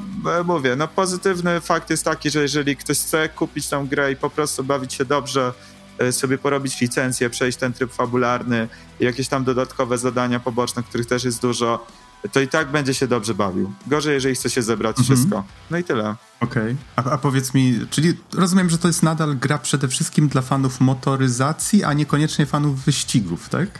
mówię, 0.46 0.75
no 0.75 0.88
pozytywny 0.88 1.62
fakt 1.62 1.89
jest 1.89 2.05
taki, 2.05 2.29
że 2.29 2.41
jeżeli 2.41 2.75
ktoś 2.75 3.00
chce 3.00 3.29
kupić 3.29 3.70
tą 3.70 3.88
grę 3.88 4.12
i 4.12 4.15
po 4.15 4.29
prostu 4.29 4.63
bawić 4.63 4.93
się 4.93 5.05
dobrze, 5.05 5.53
E, 5.80 5.80
sobie 6.12 6.38
porobić 6.38 6.81
licencję, 6.81 7.29
przejść 7.29 7.58
ten 7.58 7.74
tryb 7.74 7.93
fabularny, 7.93 8.67
jakieś 9.00 9.27
tam 9.27 9.43
dodatkowe 9.43 9.98
zadania 9.98 10.39
poboczne, 10.39 10.84
których 10.84 11.08
też 11.08 11.24
jest 11.24 11.41
dużo, 11.41 11.88
to 12.31 12.39
i 12.39 12.48
tak 12.48 12.72
będzie 12.72 12.93
się 12.93 13.08
dobrze 13.08 13.34
bawił. 13.34 13.74
Gorzej, 13.88 14.13
jeżeli 14.13 14.36
chce 14.36 14.50
się 14.50 14.62
zebrać 14.62 15.00
mhm. 15.00 15.17
wszystko. 15.17 15.43
No 15.72 15.77
i 15.77 15.84
tyle. 15.84 16.15
Okej. 16.39 16.63
Okay. 16.63 16.75
A, 16.96 17.03
a, 17.12 17.17
powiedz 17.17 17.53
mi, 17.53 17.79
czyli 17.89 18.13
rozumiem, 18.34 18.70
że 18.70 18.77
to 18.77 18.88
jest 18.88 19.03
nadal 19.03 19.36
gra 19.38 19.58
przede 19.58 19.88
wszystkim 19.88 20.27
dla 20.27 20.41
fanów 20.41 20.79
motoryzacji, 20.79 21.84
a 21.84 21.93
niekoniecznie 21.93 22.46
fanów 22.46 22.86
wyścigów, 22.86 23.50
tak? 23.50 23.79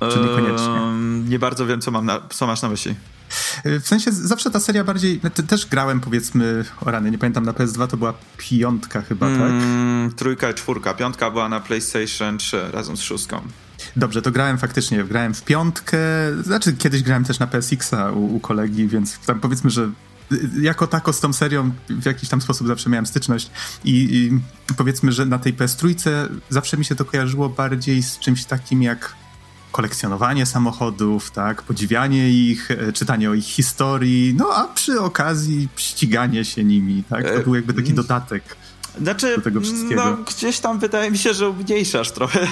Czy 0.00 0.18
niekoniecznie? 0.18 0.74
Eee, 0.74 1.28
nie 1.28 1.38
bardzo 1.38 1.66
wiem, 1.66 1.80
co, 1.80 1.90
mam 1.90 2.06
na, 2.06 2.20
co 2.30 2.46
masz 2.46 2.62
na 2.62 2.68
myśli. 2.68 2.94
W 3.64 3.88
sensie 3.88 4.12
zawsze 4.12 4.50
ta 4.50 4.60
seria 4.60 4.84
bardziej. 4.84 5.20
No, 5.22 5.30
też 5.30 5.66
grałem 5.66 6.00
powiedzmy 6.00 6.64
o 6.80 6.90
rany, 6.90 7.10
nie 7.10 7.18
pamiętam 7.18 7.44
na 7.44 7.52
PS2 7.52 7.86
to 7.86 7.96
była 7.96 8.14
piątka 8.36 9.02
chyba, 9.02 9.26
tak? 9.26 9.50
Mm, 9.50 10.12
trójka 10.12 10.54
czwórka. 10.54 10.94
Piątka 10.94 11.30
była 11.30 11.48
na 11.48 11.60
PlayStation 11.60 12.38
3 12.38 12.70
razem 12.72 12.96
z 12.96 13.00
szóstką. 13.00 13.40
Dobrze, 13.96 14.22
to 14.22 14.30
grałem 14.30 14.58
faktycznie, 14.58 15.04
grałem 15.04 15.34
w 15.34 15.42
piątkę, 15.42 15.98
znaczy 16.42 16.72
kiedyś 16.72 17.02
grałem 17.02 17.24
też 17.24 17.38
na 17.38 17.46
PSX-a 17.46 18.10
u, 18.10 18.36
u 18.36 18.40
kolegi, 18.40 18.88
więc 18.88 19.18
tam 19.18 19.40
powiedzmy, 19.40 19.70
że 19.70 19.90
jako 20.60 20.86
tako 20.86 21.12
z 21.12 21.20
tą 21.20 21.32
serią 21.32 21.70
w 21.88 22.06
jakiś 22.06 22.28
tam 22.28 22.40
sposób 22.40 22.66
zawsze 22.66 22.90
miałem 22.90 23.06
styczność 23.06 23.50
i, 23.84 23.92
i 23.92 24.40
powiedzmy, 24.76 25.12
że 25.12 25.26
na 25.26 25.38
tej 25.38 25.52
PS 25.52 25.76
trójce 25.76 26.28
zawsze 26.50 26.76
mi 26.76 26.84
się 26.84 26.94
to 26.94 27.04
kojarzyło 27.04 27.48
bardziej 27.48 28.02
z 28.02 28.18
czymś 28.18 28.44
takim 28.44 28.82
jak 28.82 29.14
kolekcjonowanie 29.74 30.46
samochodów, 30.46 31.30
tak, 31.30 31.62
podziwianie 31.62 32.30
ich, 32.30 32.70
e, 32.70 32.92
czytanie 32.92 33.30
o 33.30 33.34
ich 33.34 33.44
historii, 33.44 34.34
no 34.38 34.48
a 34.54 34.68
przy 34.68 35.00
okazji 35.00 35.68
ściganie 35.76 36.44
się 36.44 36.64
nimi, 36.64 37.04
tak, 37.10 37.24
to 37.24 37.34
e, 37.34 37.42
był 37.42 37.54
jakby 37.54 37.72
taki 37.72 37.92
mm. 37.92 37.96
dodatek. 37.96 38.42
Znaczy, 39.00 39.36
do 39.36 39.42
tego 39.42 39.60
wszystkiego. 39.60 40.04
No, 40.04 40.16
gdzieś 40.16 40.60
tam 40.60 40.78
wydaje 40.78 41.10
mi 41.10 41.18
się, 41.18 41.34
że 41.34 41.48
umniejszasz 41.48 42.10
trochę 42.10 42.40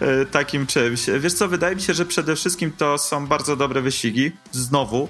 e, 0.00 0.26
takim 0.26 0.66
czymś. 0.66 1.06
Wiesz 1.20 1.32
co, 1.32 1.48
wydaje 1.48 1.76
mi 1.76 1.82
się, 1.82 1.94
że 1.94 2.06
przede 2.06 2.36
wszystkim 2.36 2.72
to 2.72 2.98
są 2.98 3.26
bardzo 3.26 3.56
dobre 3.56 3.82
wyścigi, 3.82 4.32
znowu, 4.52 5.08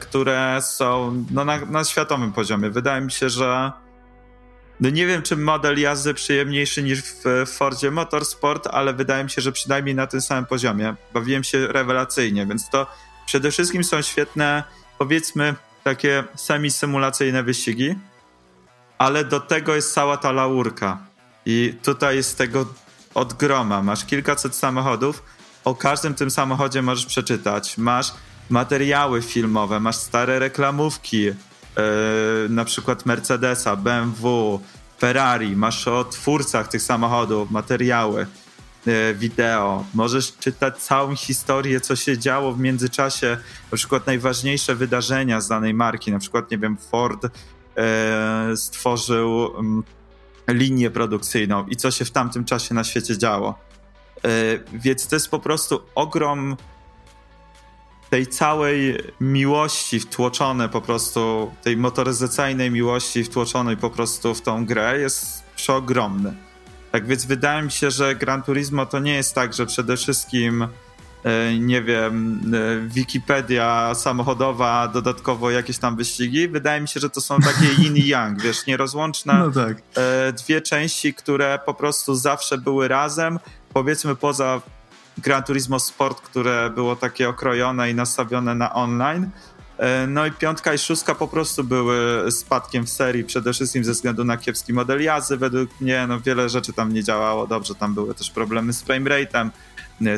które 0.00 0.58
są 0.62 1.24
no, 1.30 1.44
na, 1.44 1.58
na 1.58 1.84
światowym 1.84 2.32
poziomie. 2.32 2.70
Wydaje 2.70 3.00
mi 3.00 3.12
się, 3.12 3.30
że 3.30 3.72
no 4.80 4.90
nie 4.90 5.06
wiem, 5.06 5.22
czy 5.22 5.36
model 5.36 5.80
jazdy 5.80 6.14
przyjemniejszy 6.14 6.82
niż 6.82 7.02
w 7.02 7.46
Fordzie 7.46 7.90
Motorsport, 7.90 8.66
ale 8.66 8.94
wydaje 8.94 9.24
mi 9.24 9.30
się, 9.30 9.42
że 9.42 9.52
przynajmniej 9.52 9.94
na 9.94 10.06
tym 10.06 10.20
samym 10.20 10.46
poziomie. 10.46 10.94
Bawiłem 11.14 11.44
się 11.44 11.66
rewelacyjnie, 11.66 12.46
więc 12.46 12.70
to 12.70 12.86
przede 13.26 13.50
wszystkim 13.50 13.84
są 13.84 14.02
świetne, 14.02 14.64
powiedzmy, 14.98 15.54
takie 15.84 16.24
semi-symulacyjne 16.34 17.42
wyścigi, 17.42 17.94
ale 18.98 19.24
do 19.24 19.40
tego 19.40 19.74
jest 19.74 19.94
cała 19.94 20.16
ta 20.16 20.32
laurka. 20.32 20.98
I 21.46 21.74
tutaj 21.82 22.16
jest 22.16 22.38
tego 22.38 22.66
od 23.14 23.32
groma. 23.32 23.82
Masz 23.82 24.04
kilkaset 24.04 24.54
samochodów, 24.54 25.22
o 25.64 25.74
każdym 25.74 26.14
tym 26.14 26.30
samochodzie 26.30 26.82
możesz 26.82 27.06
przeczytać. 27.06 27.78
Masz 27.78 28.12
materiały 28.50 29.22
filmowe, 29.22 29.80
masz 29.80 29.96
stare 29.96 30.38
reklamówki, 30.38 31.30
na 32.48 32.64
przykład 32.64 33.06
Mercedesa, 33.06 33.76
BMW, 33.76 34.60
Ferrari, 34.98 35.56
masz 35.56 35.88
o 35.88 36.04
twórcach 36.04 36.68
tych 36.68 36.82
samochodów, 36.82 37.50
materiały, 37.50 38.26
wideo, 39.14 39.84
możesz 39.94 40.36
czytać 40.36 40.78
całą 40.78 41.16
historię, 41.16 41.80
co 41.80 41.96
się 41.96 42.18
działo 42.18 42.52
w 42.52 42.60
międzyczasie, 42.60 43.36
na 43.72 43.76
przykład 43.76 44.06
najważniejsze 44.06 44.74
wydarzenia 44.74 45.40
z 45.40 45.48
danej 45.48 45.74
marki, 45.74 46.12
na 46.12 46.18
przykład, 46.18 46.50
nie 46.50 46.58
wiem, 46.58 46.76
Ford 46.76 47.26
e, 47.76 48.56
stworzył 48.56 49.58
mm, 49.58 49.82
linię 50.48 50.90
produkcyjną 50.90 51.66
i 51.66 51.76
co 51.76 51.90
się 51.90 52.04
w 52.04 52.10
tamtym 52.10 52.44
czasie 52.44 52.74
na 52.74 52.84
świecie 52.84 53.18
działo. 53.18 53.58
E, 54.24 54.28
więc 54.72 55.06
to 55.06 55.16
jest 55.16 55.28
po 55.28 55.38
prostu 55.38 55.82
ogrom 55.94 56.56
tej 58.10 58.26
całej 58.26 58.98
miłości 59.20 60.00
wtłoczone 60.00 60.68
po 60.68 60.80
prostu, 60.80 61.52
tej 61.62 61.76
motoryzacyjnej 61.76 62.70
miłości 62.70 63.24
wtłoczonej 63.24 63.76
po 63.76 63.90
prostu 63.90 64.34
w 64.34 64.42
tą 64.42 64.66
grę 64.66 64.98
jest 64.98 65.42
przeogromny. 65.56 66.34
Tak 66.92 67.06
więc 67.06 67.24
wydaje 67.24 67.62
mi 67.62 67.70
się, 67.70 67.90
że 67.90 68.14
Gran 68.14 68.42
Turismo 68.42 68.86
to 68.86 68.98
nie 68.98 69.14
jest 69.14 69.34
tak, 69.34 69.54
że 69.54 69.66
przede 69.66 69.96
wszystkim 69.96 70.68
e, 71.24 71.58
nie 71.58 71.82
wiem, 71.82 72.40
e, 72.54 72.88
Wikipedia 72.88 73.94
samochodowa, 73.94 74.88
dodatkowo 74.88 75.50
jakieś 75.50 75.78
tam 75.78 75.96
wyścigi. 75.96 76.48
Wydaje 76.48 76.80
mi 76.80 76.88
się, 76.88 77.00
że 77.00 77.10
to 77.10 77.20
są 77.20 77.40
takie 77.40 77.66
yin 77.82 77.96
i 77.96 78.06
yang, 78.06 78.42
wiesz, 78.42 78.66
nierozłączne 78.66 79.38
no 79.38 79.50
tak. 79.50 79.76
E, 79.96 80.32
dwie 80.32 80.60
części, 80.60 81.14
które 81.14 81.58
po 81.66 81.74
prostu 81.74 82.14
zawsze 82.14 82.58
były 82.58 82.88
razem, 82.88 83.38
powiedzmy 83.72 84.16
poza 84.16 84.60
Gran 85.18 85.42
Turismo 85.42 85.80
Sport, 85.80 86.20
które 86.20 86.70
było 86.70 86.96
takie 86.96 87.28
okrojone 87.28 87.90
i 87.90 87.94
nastawione 87.94 88.54
na 88.54 88.74
online. 88.74 89.30
E, 89.78 90.06
no 90.06 90.26
i 90.26 90.32
piątka 90.32 90.74
i 90.74 90.78
szóstka 90.78 91.14
po 91.14 91.28
prostu 91.28 91.64
były 91.64 92.32
spadkiem 92.32 92.86
w 92.86 92.90
serii, 92.90 93.24
przede 93.24 93.52
wszystkim 93.52 93.84
ze 93.84 93.92
względu 93.92 94.24
na 94.24 94.36
kiepski 94.36 94.72
model 94.72 95.02
jazdy. 95.02 95.36
Według 95.36 95.80
mnie 95.80 96.06
no, 96.08 96.20
wiele 96.20 96.48
rzeczy 96.48 96.72
tam 96.72 96.92
nie 96.92 97.04
działało 97.04 97.46
dobrze, 97.46 97.74
tam 97.74 97.94
były 97.94 98.14
też 98.14 98.30
problemy 98.30 98.72
z 98.72 98.82
frame 98.82 99.10
rate'em, 99.10 99.50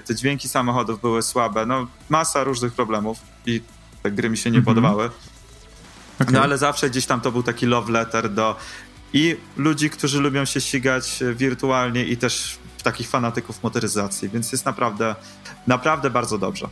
te 0.04 0.14
dźwięki 0.14 0.48
samochodów 0.48 1.00
były 1.00 1.22
słabe, 1.22 1.66
no 1.66 1.86
masa 2.08 2.44
różnych 2.44 2.72
problemów 2.72 3.18
i 3.46 3.62
te 4.02 4.10
gry 4.10 4.30
mi 4.30 4.36
się 4.36 4.50
nie 4.50 4.58
mm 4.58 4.62
-hmm. 4.62 4.66
podobały. 4.66 5.10
Okay. 6.20 6.32
No 6.32 6.42
ale 6.42 6.58
zawsze 6.58 6.90
gdzieś 6.90 7.06
tam 7.06 7.20
to 7.20 7.32
był 7.32 7.42
taki 7.42 7.66
love 7.66 7.92
letter 7.92 8.30
do 8.30 8.56
i 9.12 9.36
ludzi, 9.56 9.90
którzy 9.90 10.20
lubią 10.20 10.44
się 10.44 10.60
ścigać 10.60 11.20
wirtualnie 11.34 12.04
i 12.04 12.16
też 12.16 12.58
takich 12.92 13.08
fanatyków 13.08 13.62
motoryzacji, 13.62 14.28
więc 14.28 14.52
jest 14.52 14.64
naprawdę, 14.66 15.14
naprawdę 15.66 16.10
bardzo 16.10 16.38
dobrze. 16.38 16.68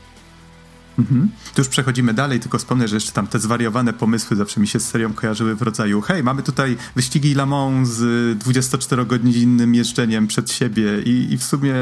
Mhm. 0.98 1.30
Tu 1.54 1.60
już 1.60 1.68
przechodzimy 1.68 2.14
dalej, 2.14 2.40
tylko 2.40 2.58
wspomnę, 2.58 2.88
że 2.88 2.96
jeszcze 2.96 3.12
tam 3.12 3.26
te 3.26 3.38
zwariowane 3.38 3.92
pomysły 3.92 4.36
zawsze 4.36 4.60
mi 4.60 4.68
się 4.68 4.80
z 4.80 4.88
serią 4.88 5.12
kojarzyły 5.12 5.54
w 5.54 5.62
rodzaju 5.62 6.00
hej, 6.00 6.22
mamy 6.22 6.42
tutaj 6.42 6.76
wyścigi 6.96 7.34
Le 7.34 7.46
Mans 7.46 7.88
z 7.88 8.02
24-godzinnym 8.38 9.74
jeżdżeniem 9.74 10.26
przed 10.26 10.50
siebie 10.50 11.02
i, 11.04 11.32
i 11.32 11.38
w 11.38 11.44
sumie 11.44 11.74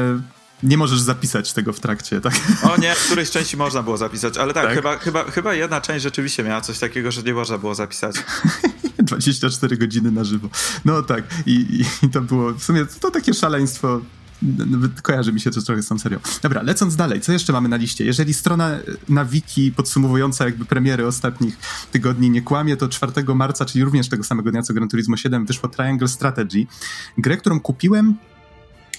nie 0.63 0.77
możesz 0.77 0.99
zapisać 0.99 1.53
tego 1.53 1.73
w 1.73 1.79
trakcie, 1.79 2.21
tak? 2.21 2.33
O 2.63 2.77
nie, 2.77 2.95
w 2.95 3.05
którejś 3.05 3.29
części 3.31 3.57
można 3.57 3.83
było 3.83 3.97
zapisać, 3.97 4.37
ale 4.37 4.53
tak, 4.53 4.65
tak, 4.65 4.73
Chyba, 4.73 4.97
chyba, 4.97 5.23
chyba 5.23 5.53
jedna 5.53 5.81
część 5.81 6.03
rzeczywiście 6.03 6.43
miała 6.43 6.61
coś 6.61 6.79
takiego, 6.79 7.11
że 7.11 7.23
nie 7.23 7.33
można 7.33 7.57
było 7.57 7.75
zapisać. 7.75 8.15
24 9.05 9.77
godziny 9.77 10.11
na 10.11 10.23
żywo. 10.23 10.49
No 10.85 11.01
tak, 11.01 11.23
i, 11.45 11.85
i, 12.03 12.09
to 12.09 12.21
było 12.21 12.53
w 12.53 12.63
sumie 12.63 12.85
to 13.01 13.11
takie 13.11 13.33
szaleństwo 13.33 14.01
kojarzy 15.01 15.33
mi 15.33 15.39
się 15.41 15.51
to 15.51 15.61
trochę 15.61 15.81
z 15.81 15.87
tą 15.87 15.99
serią. 15.99 16.19
Dobra, 16.41 16.61
lecąc 16.61 16.95
dalej, 16.95 17.21
co 17.21 17.31
jeszcze 17.31 17.53
mamy 17.53 17.69
na 17.69 17.75
liście? 17.75 18.05
Jeżeli 18.05 18.33
strona 18.33 18.79
na 19.09 19.25
wiki 19.25 19.71
podsumowująca 19.71 20.45
jakby 20.45 20.65
premiery 20.65 21.07
ostatnich 21.07 21.57
tygodni 21.91 22.29
nie 22.29 22.41
kłamie, 22.41 22.77
to 22.77 22.87
4 22.87 23.11
marca, 23.35 23.65
czyli 23.65 23.83
również 23.83 24.09
tego 24.09 24.23
samego 24.23 24.51
dnia 24.51 24.61
co 24.61 24.73
Gran 24.73 24.89
Turismo 24.89 25.17
7 25.17 25.45
wyszło 25.45 25.69
Triangle 25.69 26.07
Strategy, 26.07 26.67
grę, 27.17 27.37
którą 27.37 27.59
kupiłem 27.59 28.15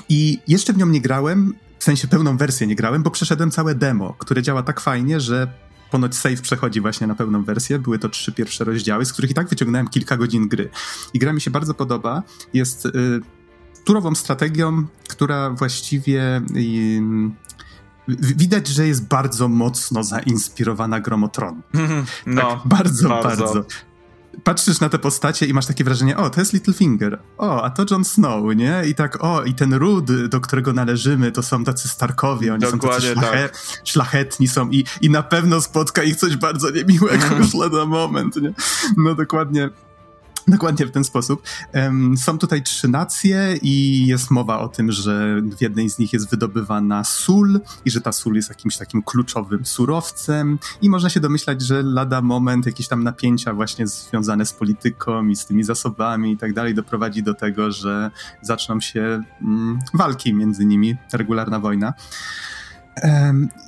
i 0.08 0.38
jeszcze 0.48 0.72
w 0.72 0.76
nią 0.76 0.86
nie 0.86 1.00
grałem, 1.00 1.54
w 1.78 1.84
sensie 1.84 2.08
pełną 2.08 2.36
wersję 2.36 2.66
nie 2.66 2.76
grałem, 2.76 3.02
bo 3.02 3.10
przeszedłem 3.10 3.50
całe 3.50 3.74
demo, 3.74 4.14
które 4.18 4.42
działa 4.42 4.62
tak 4.62 4.80
fajnie, 4.80 5.20
że 5.20 5.48
ponoć 5.90 6.14
save 6.14 6.40
przechodzi 6.40 6.80
właśnie 6.80 7.06
na 7.06 7.14
pełną 7.14 7.44
wersję. 7.44 7.78
Były 7.78 7.98
to 7.98 8.08
trzy 8.08 8.32
pierwsze 8.32 8.64
rozdziały, 8.64 9.04
z 9.04 9.12
których 9.12 9.30
i 9.30 9.34
tak 9.34 9.49
wyciągnąłem 9.49 9.88
kilka 9.88 10.16
godzin 10.16 10.49
gry. 10.49 10.70
I 11.14 11.18
gra 11.18 11.32
mi 11.32 11.40
się 11.40 11.50
bardzo 11.50 11.75
podoba. 11.75 12.22
Jest 12.54 12.86
y, 12.86 12.90
turową 13.86 14.14
strategią, 14.14 14.86
która 15.08 15.50
właściwie 15.50 16.42
widać, 18.08 18.68
że 18.68 18.86
jest 18.86 19.08
bardzo 19.08 19.49
mocno 19.49 20.04
zainspirowana 20.04 21.00
Gromotron. 21.00 21.62
No, 22.26 22.42
tak, 22.42 22.60
bardzo, 22.64 23.08
bardzo, 23.08 23.44
bardzo. 23.44 23.64
Patrzysz 24.44 24.80
na 24.80 24.88
te 24.88 24.99
postacie 24.99 25.46
i 25.46 25.54
masz 25.54 25.66
takie 25.66 25.84
wrażenie, 25.84 26.16
o, 26.16 26.30
to 26.30 26.40
jest 26.40 26.52
Littlefinger, 26.52 27.18
o, 27.38 27.62
a 27.62 27.70
to 27.70 27.84
Jon 27.90 28.04
Snow, 28.04 28.56
nie? 28.56 28.82
I 28.86 28.94
tak, 28.94 29.25
o, 29.25 29.44
i 29.44 29.54
ten 29.54 29.75
ród, 29.75 30.28
do 30.28 30.40
którego 30.40 30.72
należymy, 30.72 31.32
to 31.32 31.42
są 31.42 31.64
tacy 31.64 31.88
Starkowie, 31.88 32.54
oni 32.54 32.60
Dokładnie 32.60 33.08
są 33.08 33.14
tacy 33.14 33.20
szlache 33.20 33.49
tak. 33.49 33.80
szlachetni 33.84 34.49
są 34.49 34.70
i, 34.70 34.84
i 35.00 35.10
na 35.10 35.22
pewno 35.22 35.60
spotka 35.60 36.02
ich 36.02 36.16
coś 36.16 36.36
bardzo 36.36 36.70
niemiłego 36.70 37.34
już 37.38 37.54
lada 37.54 37.86
moment, 37.86 38.36
nie? 38.36 38.52
No 38.96 39.14
dokładnie, 39.14 39.70
Dokładnie 40.49 40.87
w 40.87 40.91
ten 40.91 41.04
sposób. 41.04 41.43
Są 42.17 42.39
tutaj 42.39 42.63
trzy 42.63 42.89
nacje 42.89 43.59
i 43.63 44.06
jest 44.06 44.30
mowa 44.30 44.59
o 44.59 44.69
tym, 44.69 44.93
że 44.93 45.41
w 45.43 45.63
jednej 45.63 45.91
z 45.91 45.99
nich 45.99 46.13
jest 46.13 46.30
wydobywana 46.30 47.04
sól 47.04 47.61
i 47.85 47.91
że 47.91 48.00
ta 48.00 48.13
sól 48.13 48.35
jest 48.35 48.49
jakimś 48.49 48.76
takim 48.76 49.02
kluczowym 49.02 49.67
surowcem 49.67 50.59
i 50.82 50.91
można 50.91 51.11
się 51.11 51.21
domyślać, 51.21 51.63
że 51.63 51.82
lada 51.82 52.23
moment 52.23 52.67
jakieś 52.67 52.89
tam 52.89 53.04
napięcia 53.04 53.54
właśnie 53.54 53.87
związane 53.87 54.47
z 54.47 54.52
polityką 54.52 55.28
i 55.28 55.37
z 55.37 55.47
tymi 55.47 55.65
zasobami 55.65 56.32
i 56.32 56.37
tak 56.37 56.52
dalej 56.52 56.75
doprowadzi 56.75 57.23
do 57.23 57.35
tego, 57.35 57.73
że 57.73 58.11
zaczną 58.43 58.80
się 58.80 59.23
mm, 59.43 59.78
walki 59.95 60.35
między 60.35 60.65
nimi, 60.65 60.97
regularna 61.13 61.61
wojna. 61.61 61.95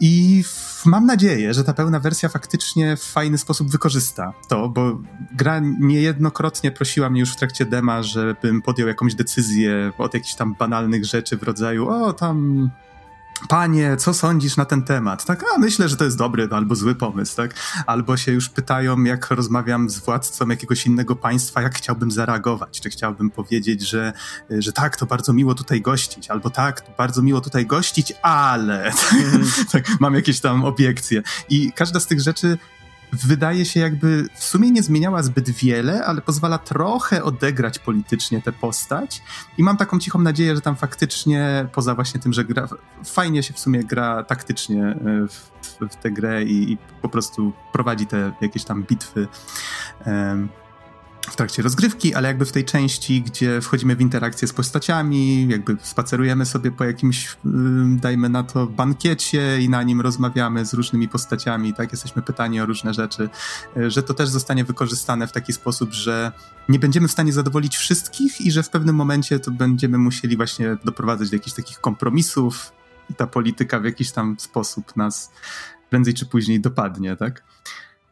I 0.00 0.44
mam 0.84 1.06
nadzieję, 1.06 1.54
że 1.54 1.64
ta 1.64 1.72
pełna 1.72 2.00
wersja 2.00 2.28
faktycznie 2.28 2.96
w 2.96 3.02
fajny 3.02 3.38
sposób 3.38 3.70
wykorzysta 3.70 4.32
to, 4.48 4.68
bo 4.68 4.98
gra 5.32 5.60
niejednokrotnie 5.80 6.70
prosiła 6.70 7.10
mnie 7.10 7.20
już 7.20 7.32
w 7.32 7.36
trakcie 7.36 7.66
dema, 7.66 8.02
żebym 8.02 8.62
podjął 8.62 8.88
jakąś 8.88 9.14
decyzję 9.14 9.92
od 9.98 10.14
jakichś 10.14 10.34
tam 10.34 10.54
banalnych 10.54 11.04
rzeczy 11.04 11.36
w 11.36 11.42
rodzaju 11.42 11.88
o 11.88 12.12
tam 12.12 12.70
Panie, 13.48 13.96
co 13.96 14.14
sądzisz 14.14 14.56
na 14.56 14.64
ten 14.64 14.82
temat? 14.82 15.24
Tak, 15.24 15.44
a 15.54 15.58
myślę, 15.58 15.88
że 15.88 15.96
to 15.96 16.04
jest 16.04 16.18
dobry 16.18 16.48
albo 16.50 16.74
zły 16.74 16.94
pomysł, 16.94 17.36
tak? 17.36 17.54
Albo 17.86 18.16
się 18.16 18.32
już 18.32 18.48
pytają, 18.48 19.04
jak 19.04 19.30
rozmawiam 19.30 19.90
z 19.90 19.98
władcą 19.98 20.48
jakiegoś 20.48 20.86
innego 20.86 21.16
państwa, 21.16 21.62
jak 21.62 21.74
chciałbym 21.74 22.10
zareagować? 22.10 22.80
Czy 22.80 22.90
chciałbym 22.90 23.30
powiedzieć, 23.30 23.88
że, 23.88 24.12
że 24.50 24.72
tak, 24.72 24.96
to 24.96 25.06
bardzo 25.06 25.32
miło 25.32 25.54
tutaj 25.54 25.80
gościć, 25.80 26.30
albo 26.30 26.50
tak, 26.50 26.82
bardzo 26.98 27.22
miło 27.22 27.40
tutaj 27.40 27.66
gościć, 27.66 28.12
ale 28.22 28.92
tak, 29.72 29.84
mam 30.00 30.14
jakieś 30.14 30.40
tam 30.40 30.64
obiekcje. 30.64 31.22
I 31.48 31.72
każda 31.72 32.00
z 32.00 32.06
tych 32.06 32.20
rzeczy 32.20 32.58
wydaje 33.12 33.64
się 33.64 33.80
jakby 33.80 34.24
w 34.34 34.44
sumie 34.44 34.70
nie 34.70 34.82
zmieniała 34.82 35.22
zbyt 35.22 35.50
wiele, 35.50 36.04
ale 36.04 36.20
pozwala 36.20 36.58
trochę 36.58 37.24
odegrać 37.24 37.78
politycznie 37.78 38.42
tę 38.42 38.52
postać. 38.52 39.22
I 39.58 39.62
mam 39.62 39.76
taką 39.76 39.98
cichą 39.98 40.18
nadzieję, 40.18 40.54
że 40.54 40.60
tam 40.60 40.76
faktycznie 40.76 41.68
poza 41.72 41.94
właśnie 41.94 42.20
tym, 42.20 42.32
że 42.32 42.44
gra, 42.44 42.68
fajnie 43.04 43.42
się 43.42 43.54
w 43.54 43.58
sumie 43.58 43.84
gra 43.84 44.24
taktycznie 44.24 44.84
e, 44.84 44.96
w, 45.28 45.50
w, 45.90 45.96
tę 45.96 46.10
grę 46.10 46.44
i, 46.44 46.72
i, 46.72 46.78
po 47.02 47.08
prostu 47.08 47.52
prowadzi 47.72 48.06
te 48.06 48.32
jakieś 48.40 48.64
tam 48.64 48.82
bitwy 48.82 49.28
um, 50.06 50.48
w 51.30 51.36
trakcie 51.36 51.62
rozgrywki, 51.62 52.14
ale 52.14 52.28
jakby 52.28 52.44
w 52.44 52.52
tej 52.52 52.64
części, 52.64 53.22
gdzie 53.22 53.60
wchodzimy 53.60 53.96
w 53.96 54.00
interakcję 54.00 54.48
z 54.48 54.52
postaciami, 54.52 55.48
jakby 55.48 55.76
spacerujemy 55.82 56.46
sobie 56.46 56.70
po 56.70 56.84
jakimś, 56.84 57.36
dajmy 57.96 58.28
na 58.28 58.42
to, 58.42 58.66
bankiecie 58.66 59.60
i 59.60 59.68
na 59.68 59.82
nim 59.82 60.00
rozmawiamy 60.00 60.66
z 60.66 60.74
różnymi 60.74 61.08
postaciami, 61.08 61.74
tak, 61.74 61.92
jesteśmy 61.92 62.22
pytani 62.22 62.60
o 62.60 62.66
różne 62.66 62.94
rzeczy, 62.94 63.28
y, 63.76 63.90
że 63.90 64.02
to 64.02 64.14
też 64.14 64.28
zostanie 64.28 64.64
wykorzystane 64.64 65.26
w 65.26 65.32
taki 65.32 65.52
sposób, 65.52 65.92
że 65.92 66.32
nie 66.68 66.78
będziemy 66.78 67.08
w 67.08 67.12
stanie 67.12 67.32
zadowolić 67.32 67.76
wszystkich 67.76 68.40
i 68.40 68.52
że 68.52 68.62
w 68.62 68.70
pewnym 68.70 68.96
momencie 68.96 69.40
to 69.40 69.50
będziemy 69.50 69.98
musieli 69.98 70.36
właśnie 70.36 70.76
doprowadzać 70.84 71.30
do 71.30 71.36
jakichś 71.36 71.56
takich 71.56 71.80
kompromisów 71.80 72.72
i 73.10 73.14
ta 73.14 73.26
polityka 73.26 73.80
w 73.80 73.84
jakiś 73.84 74.10
tam 74.10 74.36
sposób 74.38 74.96
nas 74.96 75.30
prędzej 75.90 76.14
czy 76.14 76.26
później 76.26 76.60
dopadnie, 76.60 77.16
tak? 77.16 77.42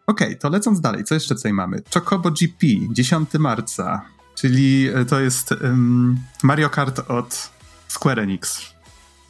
Okej, 0.06 0.28
okay, 0.28 0.36
to 0.36 0.48
lecąc 0.48 0.80
dalej, 0.80 1.04
co 1.04 1.14
jeszcze 1.14 1.34
tutaj 1.34 1.52
mamy? 1.52 1.82
Chocobo 1.94 2.30
GP, 2.30 2.66
10 2.90 3.34
marca, 3.38 4.02
czyli 4.34 4.88
e, 4.94 5.04
to 5.04 5.20
jest 5.20 5.52
um, 5.52 6.18
Mario 6.42 6.70
Kart 6.70 7.10
od 7.10 7.50
Square 7.88 8.18
Enix. 8.18 8.62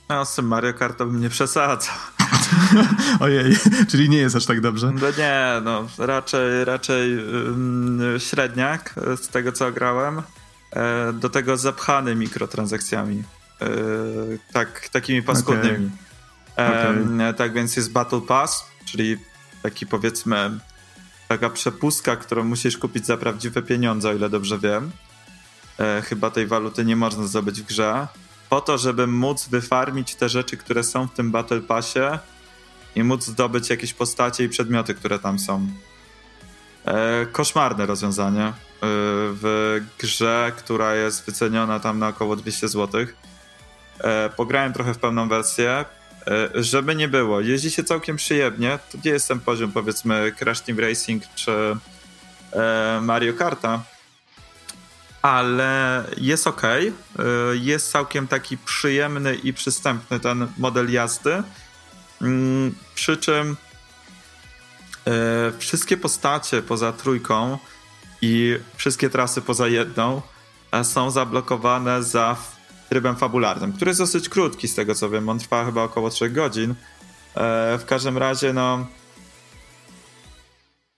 No, 0.08 0.24
z 0.24 0.34
tym 0.34 0.46
Mario 0.46 0.74
Kart 0.74 0.98
to 0.98 1.06
bym 1.06 1.20
nie 1.20 1.28
przesadzał. 1.28 1.94
Ojej, 3.20 3.56
czyli 3.88 4.08
nie 4.08 4.18
jest 4.18 4.36
aż 4.36 4.46
tak 4.46 4.60
dobrze? 4.60 4.92
No 5.00 5.06
nie, 5.18 5.46
no 5.64 5.86
raczej, 5.98 6.64
raczej 6.64 7.16
um, 7.16 8.00
średniak 8.18 8.94
z 9.16 9.28
tego 9.28 9.52
co 9.52 9.72
grałem. 9.72 10.22
E, 10.72 11.12
do 11.12 11.30
tego 11.30 11.56
zapchany 11.56 12.14
mikrotransakcjami. 12.14 13.22
E, 13.60 13.66
tak, 14.52 14.88
takimi 14.88 15.22
paskudnymi. 15.22 15.90
Okay. 16.52 16.66
E, 16.66 16.90
okay. 16.90 17.34
Tak 17.34 17.52
więc 17.52 17.76
jest 17.76 17.92
Battle 17.92 18.20
Pass, 18.20 18.64
czyli 18.84 19.18
taki 19.62 19.86
powiedzmy 19.86 20.58
taka 21.28 21.50
przepustka, 21.50 22.16
którą 22.16 22.44
musisz 22.44 22.78
kupić 22.78 23.06
za 23.06 23.16
prawdziwe 23.16 23.62
pieniądze, 23.62 24.08
o 24.08 24.12
ile 24.12 24.30
dobrze 24.30 24.58
wiem. 24.58 24.90
E, 25.78 26.02
chyba 26.02 26.30
tej 26.30 26.46
waluty 26.46 26.84
nie 26.84 26.96
można 26.96 27.26
zdobyć 27.26 27.62
w 27.62 27.66
grze. 27.66 28.08
Po 28.48 28.60
to, 28.60 28.78
żeby 28.78 29.06
móc 29.06 29.48
wyfarmić 29.48 30.14
te 30.14 30.28
rzeczy, 30.28 30.56
które 30.56 30.84
są 30.84 31.06
w 31.06 31.12
tym 31.12 31.30
Battle 31.30 31.60
Passie 31.60 32.18
i 32.96 33.04
móc 33.04 33.24
zdobyć 33.24 33.70
jakieś 33.70 33.94
postacie 33.94 34.44
i 34.44 34.48
przedmioty, 34.48 34.94
które 34.94 35.18
tam 35.18 35.38
są. 35.38 35.66
E, 36.84 37.26
koszmarne 37.32 37.86
rozwiązanie 37.86 38.44
e, 38.44 38.52
w 39.32 39.80
grze, 39.98 40.52
która 40.56 40.94
jest 40.94 41.26
wyceniona 41.26 41.80
tam 41.80 41.98
na 41.98 42.08
około 42.08 42.36
200 42.36 42.68
zł. 42.68 43.06
E, 44.00 44.30
pograłem 44.30 44.72
trochę 44.72 44.94
w 44.94 44.98
pełną 44.98 45.28
wersję. 45.28 45.84
E, 46.30 46.62
żeby 46.62 46.94
nie 46.94 47.08
było, 47.08 47.40
jeździ 47.40 47.70
się 47.70 47.84
całkiem 47.84 48.16
przyjemnie. 48.16 48.78
To 48.92 48.98
nie 49.04 49.10
jest 49.10 49.28
ten 49.28 49.40
poziom, 49.40 49.72
powiedzmy, 49.72 50.32
Crash 50.38 50.60
Team 50.60 50.80
Racing 50.80 51.22
czy 51.34 51.76
e, 52.52 53.00
Mario 53.02 53.32
Karta, 53.34 53.82
ale 55.22 56.04
jest 56.16 56.46
ok. 56.46 56.62
Jest 57.52 57.90
całkiem 57.90 58.28
taki 58.28 58.58
przyjemny 58.58 59.34
i 59.34 59.52
przystępny 59.52 60.20
ten 60.20 60.48
model 60.58 60.92
jazdy. 60.92 61.42
Mm, 62.22 62.74
przy 62.94 63.16
czym 63.16 63.56
wszystkie 65.58 65.96
postacie 65.96 66.62
poza 66.62 66.92
trójką 66.92 67.58
i 68.22 68.58
wszystkie 68.76 69.10
trasy 69.10 69.42
poza 69.42 69.68
jedną 69.68 70.22
są 70.82 71.10
zablokowane 71.10 72.02
za 72.02 72.36
trybem 72.88 73.16
fabularnym, 73.16 73.72
który 73.72 73.88
jest 73.88 74.00
dosyć 74.00 74.28
krótki 74.28 74.68
z 74.68 74.74
tego 74.74 74.94
co 74.94 75.10
wiem. 75.10 75.28
On 75.28 75.38
trwa 75.38 75.64
chyba 75.64 75.82
około 75.82 76.10
3 76.10 76.30
godzin. 76.30 76.74
E, 77.34 77.78
w 77.78 77.84
każdym 77.86 78.18
razie, 78.18 78.52
no. 78.52 78.86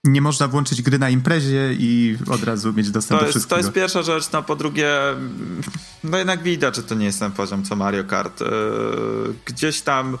Nie 0.03 0.21
można 0.21 0.47
włączyć 0.47 0.81
gry 0.81 0.99
na 0.99 1.09
imprezie 1.09 1.73
i 1.79 2.17
od 2.31 2.43
razu 2.43 2.73
mieć 2.73 2.91
dostęp 2.91 3.19
to 3.19 3.25
do 3.25 3.31
wszystkiego. 3.31 3.55
To 3.55 3.61
jest 3.61 3.73
pierwsza 3.73 4.01
rzecz, 4.01 4.31
no 4.31 4.43
po 4.43 4.55
drugie, 4.55 4.89
no 6.03 6.17
jednak 6.17 6.43
widać, 6.43 6.75
że 6.75 6.83
to 6.83 6.95
nie 6.95 7.05
jest 7.05 7.19
ten 7.19 7.31
poziom 7.31 7.63
co 7.63 7.75
Mario 7.75 8.03
Kart. 8.03 8.41
E, 8.41 8.45
gdzieś 9.45 9.81
tam 9.81 10.17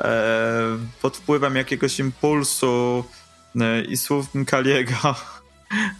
e, 0.00 0.78
pod 1.02 1.16
wpływem 1.16 1.56
jakiegoś 1.56 1.98
impulsu 1.98 3.04
i 3.88 3.96
słów 3.96 4.26
Kaliego 4.46 4.94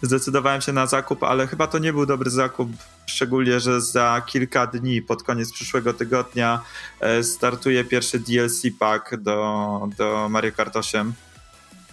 zdecydowałem 0.01 0.61
się 0.61 0.73
na 0.73 0.87
zakup, 0.87 1.23
ale 1.23 1.47
chyba 1.47 1.67
to 1.67 1.79
nie 1.79 1.93
był 1.93 2.05
dobry 2.05 2.29
zakup, 2.29 2.69
szczególnie, 3.05 3.59
że 3.59 3.81
za 3.81 4.21
kilka 4.25 4.67
dni, 4.67 5.01
pod 5.01 5.23
koniec 5.23 5.53
przyszłego 5.53 5.93
tygodnia, 5.93 6.61
e, 6.99 7.23
startuje 7.23 7.83
pierwszy 7.83 8.19
DLC 8.19 8.61
pack 8.79 9.15
do, 9.17 9.89
do 9.97 10.29
Mario 10.29 10.51
Kart 10.51 10.75
8. 10.75 11.13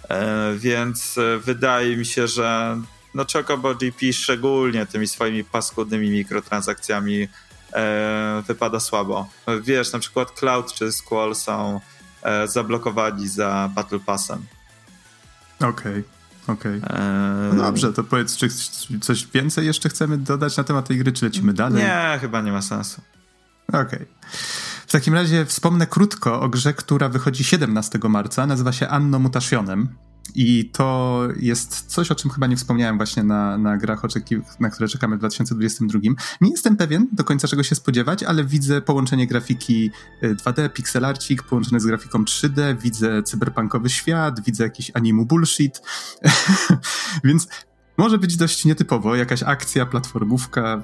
E, 0.08 0.54
więc 0.56 1.18
e, 1.18 1.38
wydaje 1.38 1.96
mi 1.96 2.06
się, 2.06 2.26
że 2.28 2.80
no 3.14 3.24
Chocobo 3.32 3.74
GP 3.74 4.12
szczególnie 4.12 4.86
tymi 4.86 5.08
swoimi 5.08 5.44
paskudnymi 5.44 6.10
mikrotransakcjami 6.10 7.28
wypada 8.46 8.80
słabo. 8.80 9.28
Wiesz, 9.62 9.92
na 9.92 9.98
przykład 9.98 10.30
Cloud 10.30 10.72
czy 10.72 10.92
Squall 10.92 11.34
są 11.34 11.80
zablokowani 12.46 13.28
za 13.28 13.70
Battle 13.74 13.98
Passem. 13.98 14.46
Okej. 15.60 15.70
Okay. 15.70 16.19
Okej. 16.46 16.78
Okay. 16.78 16.98
Eee, 16.98 17.54
no 17.54 17.62
dobrze, 17.62 17.92
to 17.92 18.04
powiedz, 18.04 18.36
czy 18.36 18.48
coś 19.00 19.26
więcej 19.26 19.66
jeszcze 19.66 19.88
chcemy 19.88 20.18
dodać 20.18 20.56
na 20.56 20.64
temat 20.64 20.88
tej 20.88 20.98
gry, 20.98 21.12
czy 21.12 21.24
lecimy 21.24 21.52
dalej? 21.52 21.82
Nie, 21.82 22.18
chyba 22.20 22.40
nie 22.40 22.52
ma 22.52 22.62
sensu. 22.62 23.02
Okej. 23.68 23.82
Okay. 23.82 24.06
W 24.86 24.92
takim 24.92 25.14
razie 25.14 25.46
wspomnę 25.46 25.86
krótko 25.86 26.40
o 26.40 26.48
grze, 26.48 26.74
która 26.74 27.08
wychodzi 27.08 27.44
17 27.44 27.98
marca. 28.08 28.46
Nazywa 28.46 28.72
się 28.72 28.88
Anno 28.88 29.18
Mutationem. 29.18 29.88
I 30.34 30.70
to 30.72 31.22
jest 31.36 31.86
coś, 31.86 32.10
o 32.10 32.14
czym 32.14 32.30
chyba 32.30 32.46
nie 32.46 32.56
wspomniałem 32.56 32.96
właśnie 32.96 33.22
na, 33.22 33.58
na 33.58 33.76
grach, 33.76 34.02
na 34.60 34.70
które 34.70 34.88
czekamy 34.88 35.16
w 35.16 35.18
2022. 35.18 36.00
Nie 36.40 36.50
jestem 36.50 36.76
pewien 36.76 37.08
do 37.12 37.24
końca 37.24 37.48
czego 37.48 37.62
się 37.62 37.74
spodziewać, 37.74 38.22
ale 38.22 38.44
widzę 38.44 38.80
połączenie 38.80 39.26
grafiki 39.26 39.90
2D, 40.22 40.64
y, 40.64 40.70
pixelarcik, 40.70 41.42
połączone 41.42 41.80
z 41.80 41.86
grafiką 41.86 42.24
3D, 42.24 42.78
widzę 42.82 43.22
cyberpunkowy 43.22 43.90
świat, 43.90 44.40
widzę 44.40 44.64
jakiś 44.64 44.90
animu 44.94 45.26
bullshit, 45.26 45.82
więc 47.24 47.48
może 47.98 48.18
być 48.18 48.36
dość 48.36 48.64
nietypowo, 48.64 49.16
jakaś 49.16 49.42
akcja, 49.42 49.86
platformówka, 49.86 50.82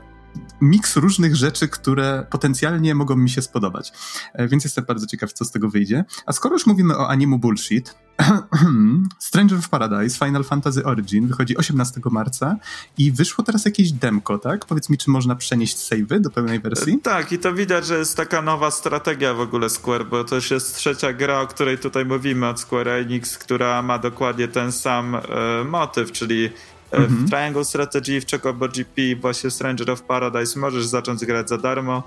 miks 0.60 0.96
różnych 0.96 1.36
rzeczy, 1.36 1.68
które 1.68 2.26
potencjalnie 2.30 2.94
mogą 2.94 3.16
mi 3.16 3.30
się 3.30 3.42
spodobać. 3.42 3.92
E, 4.32 4.48
więc 4.48 4.64
jestem 4.64 4.84
bardzo 4.84 5.06
ciekaw, 5.06 5.32
co 5.32 5.44
z 5.44 5.50
tego 5.50 5.68
wyjdzie. 5.68 6.04
A 6.26 6.32
skoro 6.32 6.54
już 6.54 6.66
mówimy 6.66 6.96
o 6.96 7.08
animu 7.08 7.38
bullshit, 7.38 7.94
Stranger 9.18 9.58
of 9.58 9.68
Paradise 9.68 10.26
Final 10.26 10.44
Fantasy 10.44 10.84
Origin 10.84 11.28
wychodzi 11.28 11.56
18 11.56 12.00
marca 12.10 12.56
i 12.98 13.12
wyszło 13.12 13.44
teraz 13.44 13.64
jakieś 13.64 13.92
demko, 13.92 14.38
tak? 14.38 14.66
Powiedz 14.66 14.90
mi, 14.90 14.98
czy 14.98 15.10
można 15.10 15.34
przenieść 15.34 15.78
savey 15.78 16.20
do 16.20 16.30
pełnej 16.30 16.60
wersji? 16.60 16.94
E, 16.94 16.98
tak, 16.98 17.32
i 17.32 17.38
to 17.38 17.54
widać, 17.54 17.86
że 17.86 17.98
jest 17.98 18.16
taka 18.16 18.42
nowa 18.42 18.70
strategia 18.70 19.34
w 19.34 19.40
ogóle 19.40 19.70
Square, 19.70 20.06
bo 20.06 20.24
to 20.24 20.34
już 20.34 20.50
jest 20.50 20.76
trzecia 20.76 21.12
gra, 21.12 21.40
o 21.40 21.46
której 21.46 21.78
tutaj 21.78 22.04
mówimy 22.04 22.48
od 22.48 22.60
Square 22.60 22.88
Enix, 22.88 23.38
która 23.38 23.82
ma 23.82 23.98
dokładnie 23.98 24.48
ten 24.48 24.72
sam 24.72 25.14
e, 25.14 25.20
motyw, 25.64 26.12
czyli 26.12 26.50
E, 26.90 27.00
w 27.00 27.04
mhm. 27.04 27.28
Triangle 27.28 27.64
Strategy, 27.64 28.20
w 28.20 28.30
Chocobo 28.30 28.68
GP, 28.68 29.16
właśnie 29.20 29.50
Stranger 29.50 29.90
of 29.90 30.02
Paradise 30.02 30.60
możesz 30.60 30.86
zacząć 30.86 31.24
grać 31.24 31.48
za 31.48 31.58
darmo 31.58 32.02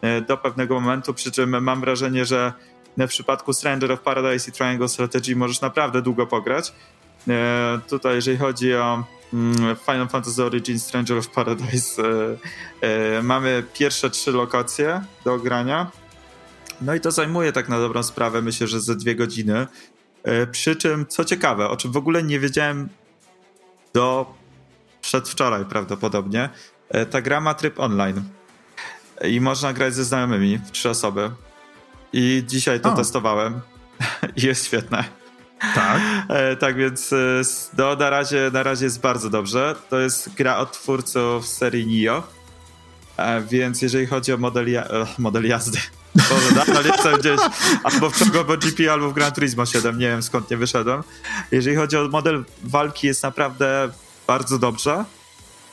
e, 0.00 0.20
do 0.20 0.36
pewnego 0.36 0.80
momentu, 0.80 1.14
przy 1.14 1.32
czym 1.32 1.62
mam 1.62 1.80
wrażenie, 1.80 2.24
że 2.24 2.52
w 2.98 3.06
przypadku 3.06 3.52
Stranger 3.52 3.92
of 3.92 4.00
Paradise 4.00 4.50
i 4.50 4.52
Triangle 4.52 4.88
Strategy 4.88 5.36
możesz 5.36 5.60
naprawdę 5.60 6.02
długo 6.02 6.26
pograć. 6.26 6.72
E, 7.28 7.80
tutaj 7.88 8.14
jeżeli 8.14 8.38
chodzi 8.38 8.74
o 8.74 9.04
mm, 9.32 9.76
Final 9.76 10.08
Fantasy 10.08 10.44
Origin 10.44 10.78
Stranger 10.78 11.18
of 11.18 11.28
Paradise 11.28 12.02
mamy 13.22 13.64
pierwsze 13.74 14.10
trzy 14.10 14.32
lokacje 14.32 15.02
do 15.24 15.38
grania. 15.38 15.90
No 16.80 16.94
i 16.94 17.00
to 17.00 17.10
zajmuje 17.10 17.52
tak 17.52 17.68
na 17.68 17.78
dobrą 17.78 18.02
sprawę, 18.02 18.42
myślę, 18.42 18.66
że 18.66 18.80
ze 18.80 18.96
dwie 18.96 19.14
godziny. 19.14 19.66
Przy 20.52 20.76
czym, 20.76 21.06
co 21.06 21.24
ciekawe, 21.24 21.68
o 21.68 21.76
czym 21.76 21.92
w 21.92 21.96
ogóle 21.96 22.22
nie 22.22 22.40
wiedziałem 22.40 22.88
do 23.94 24.34
przedwczoraj 25.00 25.64
prawdopodobnie. 25.64 26.48
E, 26.88 27.06
ta 27.06 27.22
gra 27.22 27.40
ma 27.40 27.54
tryb 27.54 27.80
online 27.80 28.22
i 29.28 29.40
można 29.40 29.72
grać 29.72 29.94
ze 29.94 30.04
znajomymi 30.04 30.58
w 30.58 30.70
trzy 30.70 30.90
osoby. 30.90 31.30
I 32.12 32.42
dzisiaj 32.46 32.80
to 32.80 32.96
testowałem 32.96 33.60
i 34.36 34.46
jest 34.46 34.66
świetne. 34.66 35.04
Tak. 35.74 36.00
E, 36.28 36.56
tak 36.56 36.76
więc 36.76 37.12
e, 37.12 37.16
no, 37.78 37.94
na, 37.96 38.10
razie, 38.10 38.50
na 38.52 38.62
razie 38.62 38.84
jest 38.84 39.00
bardzo 39.00 39.30
dobrze. 39.30 39.74
To 39.90 40.00
jest 40.00 40.34
gra 40.34 40.56
od 40.56 40.72
twórców 40.72 41.46
serii 41.46 41.86
Nio. 41.86 42.22
Więc 43.48 43.82
jeżeli 43.82 44.06
chodzi 44.06 44.32
o 44.32 44.36
model, 44.36 44.70
ja 44.70 44.88
model 45.18 45.46
jazdy, 45.46 45.78
Boże, 46.30 46.54
nadal 46.54 46.84
jestem 46.84 47.18
gdzieś 47.18 47.40
albo 47.84 48.10
w 48.10 48.18
Chocobo 48.18 48.56
GP, 48.56 48.92
albo 48.92 49.10
w 49.10 49.14
Gran 49.14 49.32
Turismo 49.32 49.66
7, 49.66 49.98
nie 49.98 50.08
wiem 50.08 50.22
skąd 50.22 50.50
nie 50.50 50.56
wyszedłem. 50.56 51.02
Jeżeli 51.50 51.76
chodzi 51.76 51.96
o 51.96 52.08
model 52.08 52.44
walki, 52.62 53.06
jest 53.06 53.22
naprawdę 53.22 53.88
bardzo 54.26 54.58
dobrze. 54.58 55.04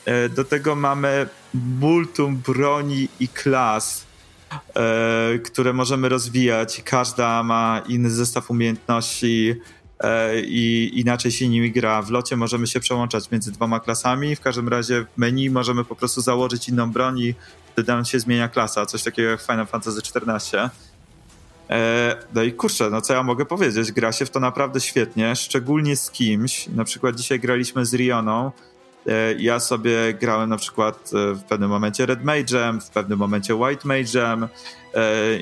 E, 0.06 0.30
do 0.30 0.44
tego 0.44 0.76
mamy 0.76 1.28
multum 1.54 2.38
broni 2.38 3.08
i 3.20 3.28
klas, 3.28 4.02
e, 4.02 4.07
które 5.46 5.74
możemy 5.74 6.10
rozwijać. 6.10 6.82
Każda 6.86 7.44
ma 7.44 7.82
inny 7.88 8.10
zestaw 8.10 8.52
umiejętności 8.52 9.56
e, 10.00 10.42
i 10.42 10.92
inaczej 11.00 11.32
się 11.32 11.50
nimi 11.50 11.72
gra. 11.72 12.02
W 12.02 12.12
locie 12.12 12.38
możemy 12.38 12.68
się 12.68 12.80
przełączać 12.80 13.32
między 13.32 13.52
dwoma 13.52 13.80
klasami. 13.80 14.36
W 14.36 14.42
każdym 14.42 14.68
razie 14.68 15.06
w 15.16 15.18
menu 15.18 15.50
możemy 15.50 15.86
po 15.86 15.96
prostu 15.96 16.22
założyć 16.22 16.70
inną 16.70 16.92
broń 16.92 17.20
i 17.20 17.36
wtedy 17.74 17.92
nam 17.92 18.06
się 18.06 18.20
zmienia 18.20 18.48
klasa, 18.48 18.86
coś 18.86 19.04
takiego 19.04 19.30
jak 19.30 19.42
Final 19.42 19.68
Fantasy 19.68 20.02
XIV. 20.16 20.70
E, 21.70 22.16
no 22.34 22.44
i 22.44 22.54
kurczę, 22.54 22.90
no 22.90 23.02
co 23.02 23.14
ja 23.14 23.24
mogę 23.24 23.46
powiedzieć, 23.46 23.92
gra 23.92 24.12
się 24.12 24.26
w 24.26 24.30
to 24.30 24.40
naprawdę 24.40 24.82
świetnie, 24.82 25.36
szczególnie 25.36 25.96
z 25.96 26.12
kimś, 26.12 26.68
na 26.68 26.84
przykład 26.84 27.16
dzisiaj 27.16 27.40
graliśmy 27.40 27.86
z 27.86 27.94
Rioną, 27.94 28.46
e, 28.48 28.52
ja 29.38 29.60
sobie 29.60 30.14
grałem 30.14 30.50
na 30.50 30.58
przykład 30.58 31.12
e, 31.14 31.34
w 31.34 31.44
pewnym 31.44 31.70
momencie 31.70 32.06
Red 32.06 32.24
Mage'em, 32.24 32.82
w 32.82 32.90
pewnym 32.90 33.20
momencie 33.20 33.56
White 33.56 33.88
Mage'em 33.88 34.48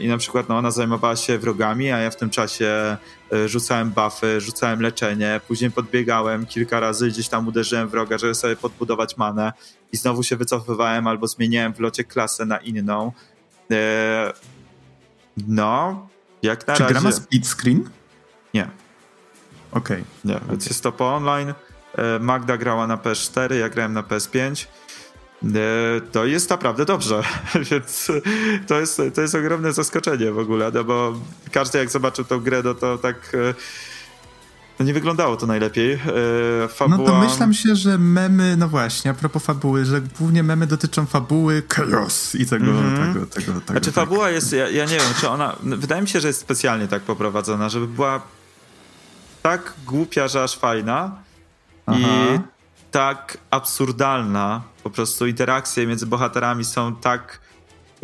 i 0.01 0.08
na 0.08 0.17
przykład 0.17 0.49
no, 0.49 0.58
ona 0.58 0.71
zajmowała 0.71 1.15
się 1.15 1.38
wrogami, 1.38 1.91
a 1.91 1.97
ja 1.97 2.10
w 2.10 2.15
tym 2.15 2.30
czasie 2.30 2.97
rzucałem 3.45 3.91
buffy, 3.91 4.41
rzucałem 4.41 4.82
leczenie, 4.82 5.41
później 5.47 5.71
podbiegałem 5.71 6.45
kilka 6.45 6.80
razy, 6.80 7.08
gdzieś 7.08 7.30
tam 7.30 7.47
uderzyłem 7.47 7.88
wroga, 7.88 8.17
żeby 8.17 8.36
sobie 8.36 8.56
podbudować 8.56 9.17
manę 9.17 9.54
i 9.91 9.97
znowu 9.97 10.23
się 10.23 10.36
wycofywałem 10.36 11.08
albo 11.08 11.28
zmieniałem 11.28 11.73
w 11.73 11.80
locie 11.80 12.04
klasę 12.04 12.45
na 12.45 12.58
inną. 12.58 13.12
No, 15.47 16.08
jak 16.43 16.67
na 16.67 16.73
Czy 16.73 16.84
razie... 16.84 16.93
gra 16.93 17.01
ma 17.01 17.12
split 17.12 17.47
screen? 17.47 17.89
Nie. 18.54 18.69
Okej. 19.71 19.97
Okay. 19.97 20.04
Nie, 20.25 20.36
okay. 20.36 20.47
więc 20.49 20.65
jest 20.65 20.84
to 20.84 20.91
po 20.91 21.15
online. 21.15 21.54
E, 21.97 22.19
Magda 22.19 22.58
grała 22.58 22.88
na 22.88 22.97
PS4, 22.97 23.53
ja 23.53 23.69
grałem 23.69 23.93
na 23.93 24.03
PS5. 24.03 24.65
E, 25.43 25.47
to 26.12 26.25
jest 26.25 26.49
naprawdę 26.49 26.86
dobrze, 26.86 27.23
więc 27.71 28.12
to 28.67 28.79
jest, 28.79 29.01
to 29.13 29.21
jest 29.21 29.36
ogromne 29.36 29.73
zaskoczenie 29.73 30.31
w 30.31 30.39
ogóle, 30.39 30.71
no 30.73 30.84
bo 30.84 31.13
każdy 31.51 31.77
jak 31.77 31.89
zobaczył 31.89 32.25
tą 32.25 32.39
grę, 32.39 32.62
no 32.63 32.73
to 32.73 32.97
tak 32.97 33.15
e, 33.34 33.53
no 34.79 34.86
nie 34.86 34.93
wyglądało 34.93 35.38
to 35.38 35.47
najlepiej. 35.47 35.93
E, 35.93 35.99
fabuła... 36.67 36.97
No 36.97 37.05
domyślam 37.05 37.53
się, 37.53 37.75
że 37.75 37.97
memy, 37.97 38.58
no 38.58 38.67
właśnie, 38.67 39.12
a 39.12 39.13
propos 39.13 39.43
fabuły, 39.43 39.86
że 39.86 40.01
głównie 40.01 40.43
memy 40.43 40.67
dotyczą 40.67 41.05
fabuły 41.05 41.63
chaos 41.73 42.36
i 42.36 42.45
tego, 42.45 42.65
mm 42.65 42.95
-hmm. 42.95 43.13
tego, 43.13 43.25
tego, 43.25 43.53
tego. 43.53 43.65
Znaczy 43.65 43.91
tak. 43.91 43.93
fabuła 43.93 44.29
jest, 44.29 44.53
ja, 44.53 44.69
ja, 44.69 44.86
nie 44.86 44.97
wiem, 44.97 45.13
czy 45.19 45.29
ona, 45.29 45.55
wydaje 45.63 46.01
mi 46.01 46.08
się, 46.08 46.19
że 46.19 46.27
jest 46.27 46.39
specjalnie 46.39 46.88
tak 46.88 47.01
poprowadzona, 47.01 47.69
żeby 47.69 47.88
była 47.88 48.21
tak 49.41 49.73
głupia, 49.86 50.27
że 50.27 50.43
aż 50.43 50.58
fajna 50.58 51.25
Aha. 51.86 52.00
i 52.00 52.39
tak 52.91 53.38
absurdalna. 53.50 54.62
Po 54.84 54.89
prostu 54.89 55.28
interakcje 55.28 55.88
między 55.88 56.06
bohaterami 56.06 56.65
są 56.65 56.95
tak 56.95 57.39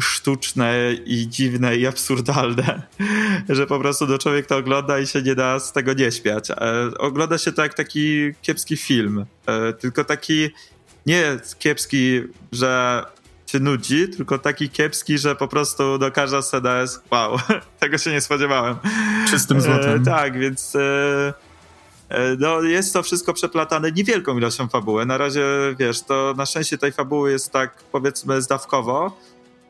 sztuczne 0.02 0.94
i 1.06 1.28
dziwne 1.30 1.78
i 1.78 1.88
absurdalne, 1.88 2.82
że 3.50 3.68
po 3.68 3.80
prostu 3.80 4.08
do 4.08 4.18
człowiek 4.18 4.46
to 4.46 4.58
ogląda 4.58 5.00
i 5.00 5.08
się 5.08 5.22
nie 5.22 5.36
da 5.36 5.60
z 5.60 5.72
tego 5.72 5.94
nie 5.94 6.12
śmiać. 6.12 6.52
E, 6.52 6.56
ogląda 6.98 7.38
się 7.38 7.52
to 7.52 7.64
jak 7.64 7.74
taki 7.74 8.34
kiepski 8.42 8.78
film, 8.78 9.26
e, 9.46 9.74
tylko 9.74 10.04
taki 10.04 10.50
nie 11.06 11.40
kiepski, 11.60 12.22
że 12.52 13.04
się 13.48 13.60
nudzi, 13.60 14.10
tylko 14.10 14.38
taki 14.38 14.70
kiepski, 14.70 15.18
że 15.18 15.36
po 15.36 15.48
prostu 15.48 15.98
do 15.98 16.12
każda 16.12 16.42
scena 16.42 16.82
jest 16.82 17.04
wow, 17.12 17.40
tego 17.80 17.98
się 17.98 18.12
nie 18.12 18.22
spodziewałem. 18.22 18.76
Czystym 19.30 19.62
złotem. 19.62 20.02
E, 20.02 20.06
tak, 20.06 20.40
więc 20.40 20.76
e, 20.76 21.34
no, 22.40 22.62
jest 22.62 22.94
to 22.94 23.04
wszystko 23.04 23.34
przeplatane 23.34 23.92
niewielką 23.92 24.38
ilością 24.38 24.68
fabuły. 24.68 25.06
Na 25.06 25.18
razie, 25.18 25.46
wiesz, 25.80 26.02
to 26.02 26.34
na 26.38 26.46
szczęście 26.46 26.78
tej 26.78 26.92
fabuły 26.92 27.32
jest 27.32 27.52
tak, 27.52 27.84
powiedzmy, 27.92 28.42
zdawkowo, 28.42 29.18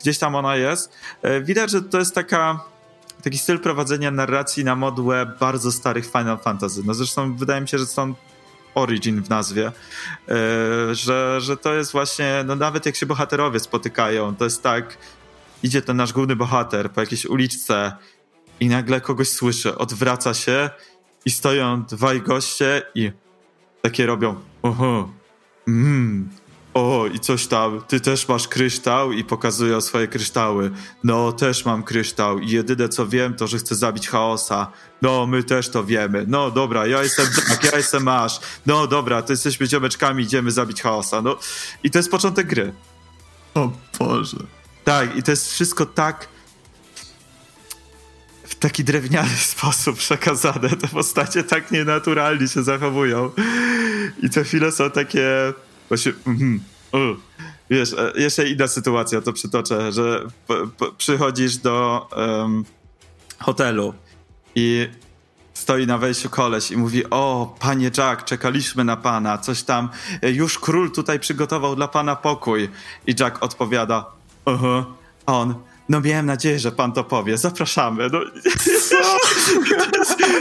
gdzieś 0.00 0.18
tam 0.18 0.34
ona 0.34 0.56
jest. 0.56 0.92
E, 1.22 1.40
widać, 1.40 1.70
że 1.70 1.82
to 1.82 1.98
jest 1.98 2.14
taka 2.14 2.64
taki 3.22 3.38
styl 3.38 3.58
prowadzenia 3.60 4.10
narracji 4.10 4.64
na 4.64 4.76
modłę 4.76 5.32
bardzo 5.40 5.72
starych 5.72 6.06
Final 6.06 6.38
Fantasy. 6.38 6.82
No 6.84 6.94
zresztą 6.94 7.36
wydaje 7.36 7.60
mi 7.60 7.68
się, 7.68 7.78
że 7.78 7.86
są 7.86 8.14
Origin 8.74 9.22
w 9.22 9.28
nazwie, 9.28 9.66
e, 9.66 9.72
że, 10.94 11.40
że 11.40 11.56
to 11.56 11.74
jest 11.74 11.92
właśnie, 11.92 12.44
no 12.46 12.56
nawet 12.56 12.86
jak 12.86 12.96
się 12.96 13.06
bohaterowie 13.06 13.60
spotykają, 13.60 14.36
to 14.36 14.44
jest 14.44 14.62
tak, 14.62 14.98
idzie 15.62 15.82
ten 15.82 15.96
nasz 15.96 16.12
główny 16.12 16.36
bohater 16.36 16.90
po 16.90 17.00
jakiejś 17.00 17.26
uliczce 17.26 17.92
i 18.60 18.68
nagle 18.68 19.00
kogoś 19.00 19.28
słyszy, 19.28 19.78
odwraca 19.78 20.34
się 20.34 20.70
i 21.24 21.30
stoją 21.30 21.82
dwaj 21.82 22.20
goście 22.20 22.82
i 22.94 23.12
takie 23.82 24.06
robią, 24.06 24.34
oho, 24.62 25.08
mmm, 25.68 26.28
o, 26.74 27.06
i 27.14 27.20
coś 27.20 27.46
tam, 27.46 27.82
ty 27.88 28.00
też 28.00 28.28
masz 28.28 28.48
kryształ 28.48 29.12
i 29.12 29.24
pokazują 29.24 29.80
swoje 29.80 30.08
kryształy. 30.08 30.70
No, 31.04 31.32
też 31.32 31.64
mam 31.64 31.82
kryształ 31.82 32.38
i 32.38 32.50
jedyne 32.50 32.88
co 32.88 33.06
wiem, 33.06 33.34
to 33.34 33.46
że 33.46 33.58
chcę 33.58 33.74
zabić 33.74 34.08
chaosa. 34.08 34.72
No, 35.02 35.26
my 35.26 35.42
też 35.42 35.68
to 35.68 35.84
wiemy. 35.84 36.24
No, 36.28 36.50
dobra, 36.50 36.86
ja 36.86 37.02
jestem 37.02 37.26
tak, 37.48 37.72
ja 37.72 37.76
jestem 37.76 38.02
masz. 38.02 38.40
No, 38.66 38.86
dobra, 38.86 39.22
to 39.22 39.32
jesteśmy 39.32 39.66
ziomeczkami, 39.66 40.24
idziemy 40.24 40.50
zabić 40.50 40.82
chaosa. 40.82 41.22
No, 41.22 41.36
i 41.82 41.90
to 41.90 41.98
jest 41.98 42.10
początek 42.10 42.46
gry. 42.46 42.72
O 43.54 43.72
Boże. 43.98 44.36
Tak, 44.84 45.16
i 45.16 45.22
to 45.22 45.30
jest 45.30 45.52
wszystko 45.52 45.86
tak 45.86 46.28
taki 48.62 48.84
drewniany 48.84 49.36
sposób 49.54 49.98
przekazane. 49.98 50.68
Te 50.68 50.88
postacie 50.88 51.44
tak 51.44 51.70
nienaturalnie 51.70 52.48
się 52.48 52.62
zachowują. 52.62 53.30
I 54.22 54.30
te 54.30 54.44
chwile 54.44 54.72
są 54.72 54.90
takie 54.90 55.52
Właśnie, 55.92 56.12
mm, 56.26 56.60
uh. 56.92 57.18
Wiesz, 57.70 57.92
e, 57.92 58.12
jeszcze 58.16 58.48
inna 58.48 58.68
sytuacja, 58.68 59.20
to 59.20 59.32
przytoczę, 59.32 59.92
że 59.92 60.26
przychodzisz 60.98 61.56
do 61.56 62.08
um, 62.16 62.64
hotelu 63.38 63.94
i 64.54 64.88
stoi 65.54 65.86
na 65.86 65.98
wejściu 65.98 66.30
koleś 66.30 66.70
i 66.70 66.76
mówi: 66.76 67.10
O, 67.10 67.56
panie 67.60 67.90
Jack, 67.98 68.24
czekaliśmy 68.24 68.84
na 68.84 68.96
pana, 68.96 69.38
coś 69.38 69.62
tam. 69.62 69.88
E, 70.22 70.30
już 70.30 70.58
król 70.58 70.90
tutaj 70.90 71.20
przygotował 71.20 71.76
dla 71.76 71.88
pana 71.88 72.16
pokój. 72.16 72.68
I 73.06 73.14
Jack 73.20 73.42
odpowiada: 73.42 74.06
Aha, 74.46 74.86
on. 75.26 75.54
No 75.88 76.00
miałem 76.00 76.26
nadzieję, 76.26 76.58
że 76.58 76.72
pan 76.72 76.92
to 76.92 77.04
powie. 77.04 77.38
Zapraszamy. 77.38 78.08
No, 78.12 78.20
to, 78.20 78.24
jest, 78.70 78.90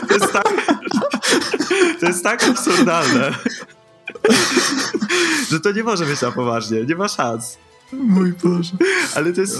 to, 0.08 0.14
jest 0.14 0.34
tak, 0.34 0.54
to 2.00 2.06
jest 2.06 2.24
tak 2.24 2.44
absurdalne 2.44 3.34
że 5.52 5.60
to 5.60 5.72
nie 5.72 5.84
może 5.84 6.06
być 6.06 6.22
na 6.22 6.32
poważnie, 6.32 6.86
nie 6.86 6.96
ma 6.96 7.08
szans. 7.08 7.58
Mój 7.94 8.34
Boże. 8.44 8.72
Ale 9.16 9.34
to 9.34 9.42
jest. 9.42 9.60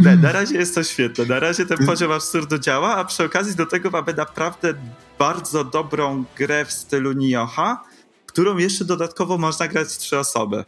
Na, 0.00 0.16
na, 0.16 0.32
razie 0.32 0.58
jest 0.58 0.74
to 0.74 0.82
świetne. 0.82 1.24
Na 1.24 1.40
razie 1.40 1.66
ten 1.66 1.86
poziom 1.86 2.12
absurdu 2.12 2.58
działa, 2.58 2.96
a 2.96 3.04
przy 3.04 3.24
okazji 3.24 3.56
do 3.56 3.66
tego 3.66 3.90
mamy 3.90 4.14
naprawdę 4.14 4.74
bardzo 5.18 5.64
dobrą 5.64 6.24
grę 6.36 6.64
w 6.64 6.72
stylu 6.72 7.12
Nioha, 7.12 7.84
którą 8.26 8.56
jeszcze 8.56 8.84
dodatkowo 8.84 9.38
można 9.38 9.68
grać 9.68 9.88
w 9.88 9.98
trzy 9.98 10.18
osoby. 10.18 10.64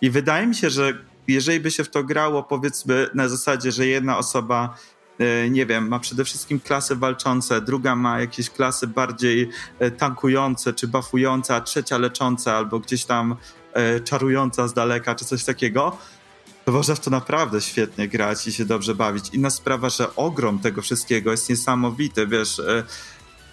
I 0.00 0.10
wydaje 0.10 0.46
mi 0.46 0.54
się, 0.54 0.70
że 0.70 0.98
jeżeli 1.28 1.60
by 1.60 1.70
się 1.70 1.84
w 1.84 1.90
to 1.90 2.04
grało, 2.04 2.42
powiedzmy 2.42 3.08
na 3.14 3.28
zasadzie, 3.28 3.72
że 3.72 3.86
jedna 3.86 4.18
osoba 4.18 4.76
E, 5.18 5.50
nie 5.50 5.66
wiem, 5.66 5.88
ma 5.88 5.98
przede 5.98 6.24
wszystkim 6.24 6.60
klasy 6.60 6.96
walczące, 6.96 7.60
druga 7.60 7.96
ma 7.96 8.20
jakieś 8.20 8.50
klasy 8.50 8.86
bardziej 8.86 9.48
e, 9.78 9.90
tankujące 9.90 10.72
czy 10.72 10.88
buffujące, 10.88 11.54
a 11.54 11.60
trzecia 11.60 11.98
leczące 11.98 12.52
albo 12.52 12.78
gdzieś 12.78 13.04
tam 13.04 13.36
e, 13.72 14.00
czarująca 14.00 14.68
z 14.68 14.74
daleka 14.74 15.14
czy 15.14 15.24
coś 15.24 15.44
takiego, 15.44 15.96
to 16.64 16.72
można 16.72 16.94
w 16.94 17.00
to 17.00 17.10
naprawdę 17.10 17.60
świetnie 17.60 18.08
grać 18.08 18.46
i 18.46 18.52
się 18.52 18.64
dobrze 18.64 18.94
bawić. 18.94 19.28
Inna 19.32 19.50
sprawa, 19.50 19.90
że 19.90 20.16
ogrom 20.16 20.58
tego 20.58 20.82
wszystkiego 20.82 21.30
jest 21.30 21.50
niesamowity, 21.50 22.26
wiesz, 22.26 22.62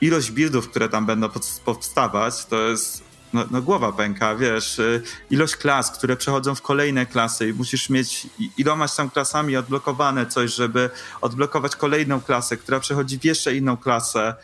ilość 0.01 0.31
buildów, 0.31 0.69
które 0.69 0.89
tam 0.89 1.05
będą 1.05 1.29
powstawać, 1.65 2.45
to 2.45 2.61
jest 2.69 3.08
no, 3.33 3.45
no, 3.51 3.61
głowa 3.61 3.91
pęka, 3.91 4.35
wiesz, 4.35 4.79
y, 4.79 5.01
ilość 5.29 5.55
klas, 5.55 5.91
które 5.91 6.17
przechodzą 6.17 6.55
w 6.55 6.61
kolejne 6.61 7.05
klasy 7.05 7.49
i 7.49 7.53
musisz 7.53 7.89
mieć 7.89 8.27
ilomaś 8.57 8.95
tam 8.95 9.09
klasami 9.09 9.57
odblokowane 9.57 10.25
coś, 10.25 10.53
żeby 10.53 10.89
odblokować 11.21 11.75
kolejną 11.75 12.21
klasę, 12.21 12.57
która 12.57 12.79
przechodzi 12.79 13.19
w 13.19 13.25
jeszcze 13.25 13.55
inną 13.55 13.77
klasę. 13.77 14.35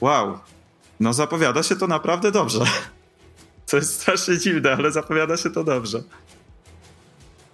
Wow, 0.00 0.38
no 1.00 1.12
zapowiada 1.12 1.62
się 1.62 1.76
to 1.76 1.86
naprawdę 1.86 2.32
dobrze. 2.32 2.64
To 3.70 3.76
jest 3.76 4.00
strasznie 4.00 4.38
dziwne, 4.38 4.72
ale 4.72 4.92
zapowiada 4.92 5.36
się 5.36 5.50
to 5.50 5.64
dobrze. 5.64 6.02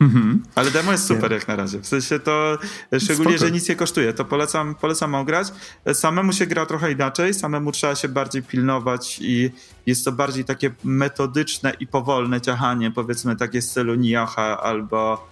Mhm. 0.00 0.42
Ale 0.54 0.70
demo 0.70 0.92
jest 0.92 1.06
super 1.06 1.32
jak 1.32 1.48
na 1.48 1.56
razie. 1.56 1.78
W 1.78 1.86
sensie 1.86 2.18
to, 2.18 2.58
szczególnie, 2.98 3.32
Spoko. 3.32 3.46
że 3.46 3.50
nic 3.52 3.68
nie 3.68 3.76
kosztuje, 3.76 4.12
to 4.12 4.24
polecam, 4.24 4.74
polecam 4.74 5.14
ograć. 5.14 5.48
Samemu 5.92 6.32
się 6.32 6.46
gra 6.46 6.66
trochę 6.66 6.92
inaczej, 6.92 7.34
samemu 7.34 7.72
trzeba 7.72 7.94
się 7.94 8.08
bardziej 8.08 8.42
pilnować 8.42 9.18
i 9.20 9.50
jest 9.86 10.04
to 10.04 10.12
bardziej 10.12 10.44
takie 10.44 10.70
metodyczne 10.84 11.72
i 11.80 11.86
powolne 11.86 12.40
ciachanie, 12.40 12.90
powiedzmy 12.90 13.36
takie 13.36 13.62
z 13.62 13.70
stylu 13.70 13.94
Nioha 13.94 14.60
albo, 14.62 15.28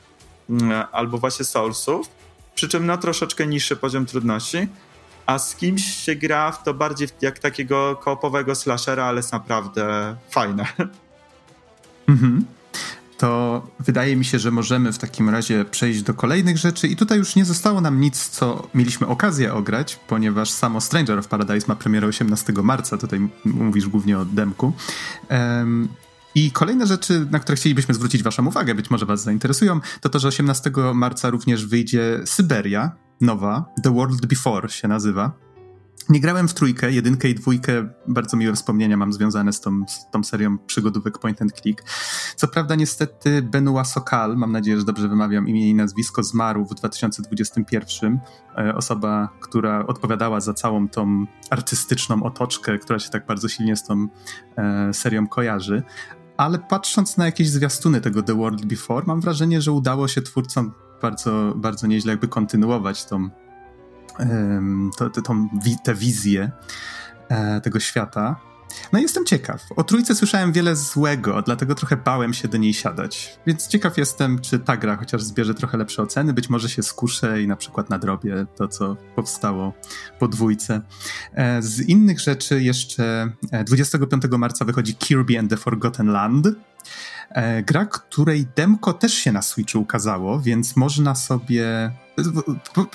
mm, 0.51 0.85
albo 0.93 1.19
właśnie 1.19 1.45
Soulsów. 1.45 2.09
Przy 2.55 2.69
czym 2.69 2.87
na 2.87 2.97
troszeczkę 2.97 3.47
niższy 3.47 3.77
poziom 3.77 4.07
trudności. 4.07 4.69
A 5.27 5.39
z 5.39 5.57
kimś 5.57 5.85
się 5.85 6.15
gra 6.15 6.53
w 6.53 6.63
to 6.63 6.75
bardziej 6.75 7.09
jak 7.21 7.39
takiego 7.39 7.97
koopowego 7.97 8.55
slashera, 8.55 9.05
ale 9.05 9.17
jest 9.17 9.33
naprawdę 9.33 10.17
fajne. 10.31 10.67
Mhm 12.09 12.45
to 13.19 13.63
wydaje 13.81 14.17
mi 14.17 14.25
się, 14.25 14.39
że 14.39 14.51
możemy 14.51 14.93
w 14.93 14.99
takim 14.99 15.31
razie 15.31 15.65
przejść 15.65 16.03
do 16.03 16.15
kolejnych 16.15 16.59
rzeczy. 16.59 16.89
I 16.89 16.97
tutaj 16.97 17.19
już 17.19 17.37
nie 17.37 17.45
zostało 17.45 17.81
nam 17.81 18.01
nic, 18.01 18.29
co 18.29 18.69
mieliśmy 18.75 19.07
okazję 19.07 19.55
ograć, 19.55 19.97
ponieważ 19.97 20.51
samo 20.51 20.81
Stranger 20.81 21.19
of 21.19 21.29
Paradise 21.29 21.67
ma 21.69 21.77
premierę 21.77 22.07
18 22.07 22.53
marca. 22.53 22.99
Tutaj 22.99 23.29
mówisz 23.45 23.89
głównie 23.89 24.19
o 24.19 24.25
demku. 24.25 24.73
Um, 25.31 25.89
i 26.35 26.51
kolejne 26.51 26.87
rzeczy, 26.87 27.27
na 27.31 27.39
które 27.39 27.57
chcielibyśmy 27.57 27.95
zwrócić 27.95 28.23
Waszą 28.23 28.47
uwagę, 28.47 28.75
być 28.75 28.91
może 28.91 29.07
Was 29.07 29.23
zainteresują, 29.23 29.81
to 30.01 30.09
to, 30.09 30.19
że 30.19 30.29
18 30.29 30.71
marca 30.95 31.31
również 31.31 31.67
wyjdzie 31.67 32.21
Syberia, 32.25 32.93
nowa, 33.21 33.65
The 33.83 33.95
World 33.95 34.27
Before 34.27 34.69
się 34.69 34.89
nazywa. 34.89 35.33
Nie 36.09 36.21
grałem 36.21 36.49
w 36.49 36.55
trójkę, 36.55 36.93
jedynkę 36.93 37.29
i 37.29 37.35
dwójkę. 37.35 37.89
Bardzo 38.09 38.37
miłe 38.37 38.55
wspomnienia 38.55 38.97
mam 38.97 39.13
związane 39.13 39.53
z 39.53 39.61
tą, 39.61 39.85
z 39.89 40.11
tą 40.11 40.25
serią 40.25 40.59
przygodówek 40.59 41.19
point 41.19 41.43
and 41.43 41.53
click. 41.53 41.85
Co 42.37 42.49
prawda 42.49 42.75
niestety 42.75 43.43
Benoit 43.43 43.87
Sokal, 43.87 44.37
mam 44.37 44.53
nadzieję, 44.53 44.79
że 44.79 44.85
dobrze 44.85 45.09
wymawiam 45.09 45.49
imię 45.49 45.71
i 45.71 45.75
nazwisko, 45.75 46.23
zmarł 46.23 46.65
w 46.65 46.75
2021. 46.75 48.21
E, 48.59 48.75
osoba, 48.75 49.29
która 49.41 49.87
odpowiadała 49.87 50.41
za 50.41 50.55
całą 50.55 50.89
tą 50.89 51.27
artystyczną 51.51 52.23
otoczkę, 52.23 52.79
która 52.79 52.99
się 52.99 53.11
tak 53.11 53.27
bardzo 53.27 53.49
silnie 53.49 53.77
z 53.77 53.85
tą 53.85 54.07
e, 54.57 54.95
serią 54.95 55.27
kojarzy. 55.27 55.83
Ale 56.37 56.59
patrząc 56.59 57.17
na 57.17 57.27
jakieś 57.27 57.51
zwiastuny 57.51 58.01
tego 58.01 58.23
The 58.23 58.35
World 58.35 58.67
Before, 58.67 59.07
mam 59.07 59.21
wrażenie, 59.21 59.61
że 59.61 59.73
udało 59.73 60.09
się 60.09 60.23
twórcom 60.23 60.73
bardzo, 61.03 61.53
bardzo 61.57 61.87
nieźle 61.87 62.13
jakby 62.13 62.29
kontynuować 62.29 63.05
tą 63.05 63.31
to, 64.99 65.11
to, 65.11 65.23
tą, 65.23 65.49
tę 65.85 65.95
wizję 65.95 66.51
e, 67.29 67.61
tego 67.61 67.81
świata. 67.81 68.37
No 68.93 68.99
jestem 68.99 69.25
ciekaw. 69.25 69.63
O 69.77 69.85
trójce 69.85 70.15
słyszałem 70.15 70.53
wiele 70.53 70.77
złego, 70.77 71.43
dlatego 71.43 71.75
trochę 71.75 71.97
bałem 71.97 72.35
się 72.35 72.49
do 72.49 72.57
niej 72.57 72.75
siadać. 72.75 73.39
Więc 73.47 73.69
ciekaw 73.69 73.99
jestem, 73.99 74.39
czy 74.39 74.59
ta 74.59 74.77
gra 74.77 74.97
chociaż 74.97 75.23
zbierze 75.23 75.55
trochę 75.55 75.79
lepsze 75.79 76.03
oceny. 76.03 76.33
Być 76.33 76.51
może 76.51 76.69
się 76.69 76.83
skuszę 76.83 77.43
i 77.43 77.47
na 77.47 77.57
przykład 77.57 77.91
nadrobię 77.91 78.47
to, 78.57 78.69
co 78.69 78.97
powstało 79.17 79.73
po 80.19 80.29
dwójce. 80.29 80.81
E, 81.35 81.63
z 81.63 81.81
innych 81.81 82.21
rzeczy 82.21 82.63
jeszcze 82.63 83.33
25 83.67 84.25
e, 84.25 84.39
marca 84.39 84.65
wychodzi 84.65 84.95
Kirby 84.95 85.39
and 85.39 85.51
the 85.51 85.57
Forgotten 85.57 86.07
Land. 86.07 86.49
Gra, 87.67 87.87
której 87.87 88.47
demko 88.57 88.93
też 88.93 89.15
się 89.15 89.33
na 89.33 89.43
Switchu 89.43 89.81
ukazało, 89.81 90.41
więc 90.41 90.77
można 90.77 91.15
sobie 91.15 91.93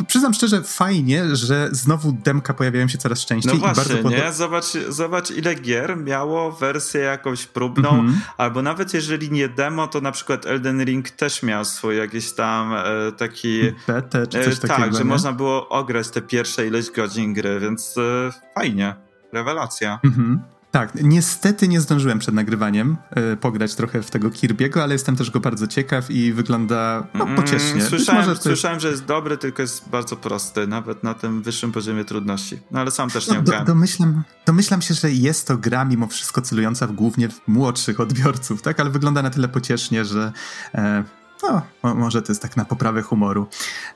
Przyznam 0.08 0.34
szczerze, 0.34 0.63
fajnie, 0.63 1.36
że 1.36 1.69
znowu 1.71 2.12
demka 2.12 2.53
pojawiają 2.53 2.88
się 2.88 2.97
coraz 2.97 3.25
częściej. 3.25 3.53
No 3.53 3.60
właśnie, 3.60 3.99
i 3.99 4.03
bardzo 4.03 4.10
nie? 4.10 4.34
Zobacz, 4.34 4.65
zobacz, 4.89 5.32
ile 5.32 5.55
gier 5.55 5.97
miało 5.97 6.51
wersję 6.51 7.01
jakąś 7.01 7.45
próbną, 7.45 7.89
mm 7.89 8.08
-hmm. 8.08 8.17
albo 8.38 8.62
nawet 8.62 8.93
jeżeli 8.93 9.32
nie 9.32 9.49
demo, 9.49 9.88
to 9.88 10.01
na 10.01 10.12
przykład 10.12 10.45
Elden 10.45 10.84
Ring 10.84 11.10
też 11.10 11.43
miał 11.43 11.65
swój 11.65 11.97
jakiś 11.97 12.32
tam 12.32 12.73
e, 12.73 13.12
taki... 13.12 13.62
Betę 13.88 14.27
czy 14.27 14.43
coś 14.43 14.53
e, 14.53 14.58
takiego, 14.58 14.82
Tak, 14.82 14.93
że 14.93 14.99
nie? 14.99 15.05
można 15.05 15.34
było 15.34 15.69
ograć 15.69 16.10
te 16.10 16.21
pierwsze 16.21 16.67
ileś 16.67 16.91
godzin 16.91 17.34
gry, 17.34 17.60
więc 17.60 17.95
e, 17.97 18.32
fajnie. 18.55 18.95
Rewelacja. 19.34 19.99
Mm 20.03 20.15
-hmm. 20.15 20.59
Tak, 20.71 20.91
niestety 21.03 21.67
nie 21.67 21.82
zdążyłem 21.82 22.19
przed 22.19 22.36
nagrywaniem 22.36 22.97
y, 23.34 23.38
pograć 23.38 23.75
trochę 23.75 24.01
w 24.01 24.12
tego 24.12 24.29
Kirby'ego, 24.29 24.79
ale 24.79 24.93
jestem 24.93 25.15
też 25.15 25.32
go 25.32 25.39
bardzo 25.39 25.67
ciekaw 25.67 26.12
i 26.12 26.34
wygląda 26.34 27.08
no, 27.13 27.23
mm, 27.23 27.36
pociesznie. 27.36 27.82
słyszałem, 27.82 28.25
może, 28.25 28.41
słyszałem 28.41 28.75
jest... 28.75 28.82
że 28.82 28.89
jest 28.89 29.05
dobry, 29.05 29.38
tylko 29.38 29.62
jest 29.62 29.89
bardzo 29.89 30.15
prosty, 30.15 30.67
nawet 30.67 31.03
na 31.03 31.13
tym 31.13 31.41
wyższym 31.41 31.71
poziomie 31.71 32.05
trudności. 32.05 32.60
No 32.71 32.79
ale 32.79 32.91
sam 32.91 33.10
też 33.10 33.27
nie 33.27 33.36
no, 33.36 33.41
do, 33.41 33.63
domyślam, 33.65 34.23
domyślam 34.45 34.82
się, 34.82 34.93
że 34.93 35.12
jest 35.12 35.47
to 35.47 35.58
gra 35.58 35.86
mimo 35.86 36.08
wszystko 36.08 36.41
celująca 36.41 36.88
w 36.88 36.91
głównie 36.91 37.29
w 37.29 37.47
młodszych 37.47 37.99
odbiorców, 37.99 38.62
tak? 38.62 38.79
Ale 38.79 38.89
wygląda 38.89 39.21
na 39.21 39.29
tyle 39.29 39.47
pociesznie, 39.47 40.05
że 40.05 40.32
e, 40.75 41.03
no, 41.43 41.95
może 41.95 42.21
to 42.21 42.32
jest 42.32 42.41
tak 42.41 42.58
na 42.58 42.65
poprawę 42.65 43.02
humoru. 43.02 43.47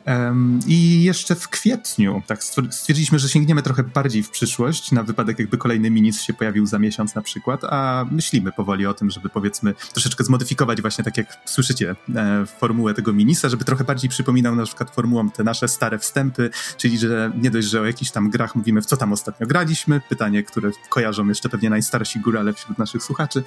Um, 0.08 0.60
I 0.68 1.04
jeszcze 1.04 1.36
w 1.36 1.50
kwietniu 1.50 2.22
tak 2.28 2.44
stwierdziliśmy, 2.44 3.20
że 3.20 3.30
sięgniemy 3.30 3.62
trochę 3.62 3.84
bardziej 3.84 4.24
w 4.24 4.30
przyszłość, 4.30 4.92
na 4.92 5.04
wypadek 5.04 5.40
jakby 5.40 5.58
kolejny 5.58 5.92
minis 5.92 6.22
się 6.22 6.34
pojawił 6.34 6.66
za 6.66 6.80
miesiąc 6.80 7.16
na 7.16 7.22
przykład, 7.22 7.64
a 7.64 8.06
myślimy 8.12 8.52
powoli 8.52 8.86
o 8.86 8.94
tym, 8.94 9.10
żeby 9.10 9.30
powiedzmy 9.30 9.74
troszeczkę 9.94 10.24
zmodyfikować 10.24 10.82
właśnie 10.82 11.04
tak 11.04 11.18
jak 11.18 11.28
słyszycie 11.46 11.96
e, 12.16 12.46
formułę 12.46 12.94
tego 12.94 13.14
minisa, 13.14 13.50
żeby 13.50 13.66
trochę 13.66 13.84
bardziej 13.84 14.10
przypominał 14.10 14.56
na 14.56 14.66
przykład 14.66 14.96
formułą 14.96 15.30
te 15.30 15.44
nasze 15.44 15.68
stare 15.68 16.00
wstępy, 16.00 16.50
czyli 16.78 17.00
że 17.00 17.32
nie 17.42 17.52
dość, 17.52 17.68
że 17.68 17.82
o 17.82 17.86
jakichś 17.86 18.12
tam 18.12 18.30
grach 18.30 18.56
mówimy, 18.56 18.82
w 18.82 18.86
co 18.86 18.98
tam 18.98 19.14
ostatnio 19.14 19.48
graliśmy, 19.48 20.02
pytanie, 20.10 20.44
które 20.44 20.72
kojarzą 20.90 21.28
jeszcze 21.28 21.50
pewnie 21.50 21.70
najstarsi 21.70 22.20
górale 22.20 22.54
wśród 22.54 22.78
naszych 22.78 23.04
słuchaczy, 23.04 23.44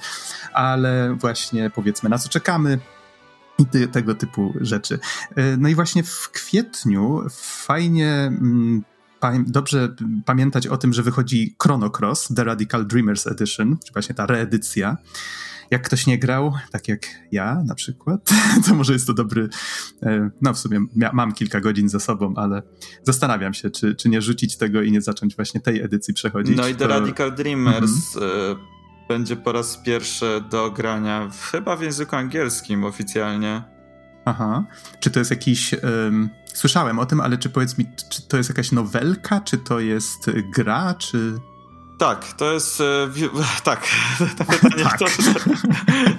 ale 0.53 1.15
właśnie 1.15 1.69
powiedzmy 1.69 2.09
na 2.09 2.17
co 2.17 2.29
czekamy, 2.29 2.79
i 3.59 3.65
ty, 3.65 3.87
tego 3.87 4.15
typu 4.15 4.53
rzeczy. 4.61 4.99
E, 5.35 5.57
no 5.57 5.69
i 5.69 5.75
właśnie 5.75 6.03
w 6.03 6.29
kwietniu 6.29 7.23
fajnie 7.31 8.11
mm, 8.11 8.83
dobrze 9.47 9.95
pamiętać 10.25 10.67
o 10.67 10.77
tym, 10.77 10.93
że 10.93 11.03
wychodzi 11.03 11.55
Chrono 11.63 11.91
Cross, 11.99 12.27
The 12.35 12.43
Radical 12.43 12.87
Dreamers 12.87 13.27
Edition, 13.27 13.77
czy 13.85 13.93
właśnie 13.93 14.15
ta 14.15 14.25
reedycja. 14.25 14.97
Jak 15.71 15.81
ktoś 15.81 16.07
nie 16.07 16.19
grał, 16.19 16.53
tak 16.71 16.87
jak 16.87 17.07
ja 17.31 17.63
na 17.65 17.75
przykład, 17.75 18.29
to 18.67 18.75
może 18.75 18.93
jest 18.93 19.07
to 19.07 19.13
dobry. 19.13 19.49
E, 20.03 20.29
no, 20.41 20.53
w 20.53 20.59
sumie 20.59 20.85
mam 21.13 21.33
kilka 21.33 21.61
godzin 21.61 21.89
za 21.89 21.99
sobą, 21.99 22.33
ale 22.35 22.61
zastanawiam 23.03 23.53
się, 23.53 23.69
czy, 23.69 23.95
czy 23.95 24.09
nie 24.09 24.21
rzucić 24.21 24.57
tego 24.57 24.81
i 24.81 24.91
nie 24.91 25.01
zacząć 25.01 25.35
właśnie 25.35 25.61
tej 25.61 25.81
edycji 25.81 26.13
przechodzić. 26.13 26.57
No 26.57 26.67
i 26.67 26.75
The 26.75 26.79
to... 26.79 26.87
Radical 26.87 27.35
Dreamers. 27.35 28.15
Mm 28.17 28.55
-hmm 28.55 28.76
będzie 29.07 29.35
po 29.35 29.51
raz 29.51 29.77
pierwszy 29.77 30.43
do 30.49 30.71
grania 30.71 31.29
chyba 31.51 31.75
w 31.75 31.81
języku 31.81 32.15
angielskim 32.15 32.83
oficjalnie. 32.83 33.63
Aha. 34.25 34.63
Czy 34.99 35.11
to 35.11 35.19
jest 35.19 35.31
jakiś. 35.31 35.73
Um, 35.73 36.29
słyszałem 36.53 36.99
o 36.99 37.05
tym, 37.05 37.21
ale 37.21 37.37
czy 37.37 37.49
powiedz 37.49 37.77
mi, 37.77 37.85
czy 38.09 38.27
to 38.27 38.37
jest 38.37 38.49
jakaś 38.49 38.71
nowelka, 38.71 39.41
czy 39.41 39.57
to 39.57 39.79
jest 39.79 40.31
gra, 40.55 40.93
czy. 40.93 41.37
Tak, 41.97 42.33
to 42.33 42.53
jest. 42.53 42.81
E, 42.81 43.09
tak, 43.63 43.87
to 44.37 44.45
pytanie 44.53 44.83
tak. 44.83 44.99
To, 44.99 45.05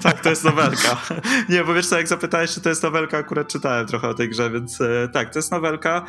tak, 0.03 0.21
to 0.21 0.31
jest 0.31 0.45
nowelka. 0.45 1.03
Nie, 1.49 1.65
bo 1.65 1.75
wiesz 1.75 1.87
co, 1.87 1.97
jak 1.97 2.09
zapytałeś, 2.09 2.51
czy 2.51 2.61
to 2.61 2.69
jest 2.69 2.83
nowelka, 2.83 3.19
akurat 3.19 3.49
czytałem 3.49 3.87
trochę 3.87 4.09
o 4.09 4.15
tej 4.15 4.29
grze, 4.29 4.51
więc 4.51 4.81
e, 4.81 5.09
tak, 5.13 5.33
to 5.33 5.39
jest 5.39 5.53
nowelka. 5.53 6.05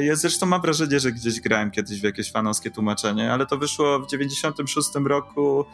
Ja 0.00 0.16
zresztą 0.16 0.46
mam 0.46 0.60
wrażenie, 0.60 1.00
że 1.00 1.12
gdzieś 1.12 1.40
grałem 1.40 1.70
kiedyś 1.70 2.00
w 2.00 2.04
jakieś 2.04 2.32
fanowskie 2.32 2.70
tłumaczenie, 2.70 3.32
ale 3.32 3.46
to 3.46 3.58
wyszło 3.58 4.00
w 4.00 4.10
96 4.10 4.88
roku 5.04 5.64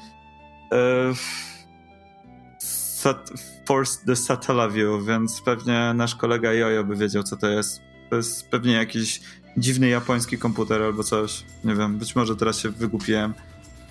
Sat 3.03 3.31
Force 3.67 3.99
the 4.07 4.17
Satellaview, 4.17 5.07
więc 5.07 5.41
pewnie 5.41 5.93
nasz 5.95 6.15
kolega 6.15 6.53
Jojo 6.53 6.85
by 6.85 6.97
wiedział, 6.97 7.23
co 7.23 7.37
to 7.37 7.49
jest. 7.49 7.81
To 8.11 8.17
jest 8.17 8.49
pewnie 8.49 8.73
jakiś 8.73 9.21
dziwny 9.57 9.89
japoński 9.89 10.39
komputer 10.39 10.83
albo 10.83 11.05
coś. 11.05 11.45
Nie 11.65 11.75
wiem, 11.75 11.99
być 11.99 12.17
może 12.17 12.37
teraz 12.37 12.59
się 12.59 12.71
wygłupiłem. 12.71 13.35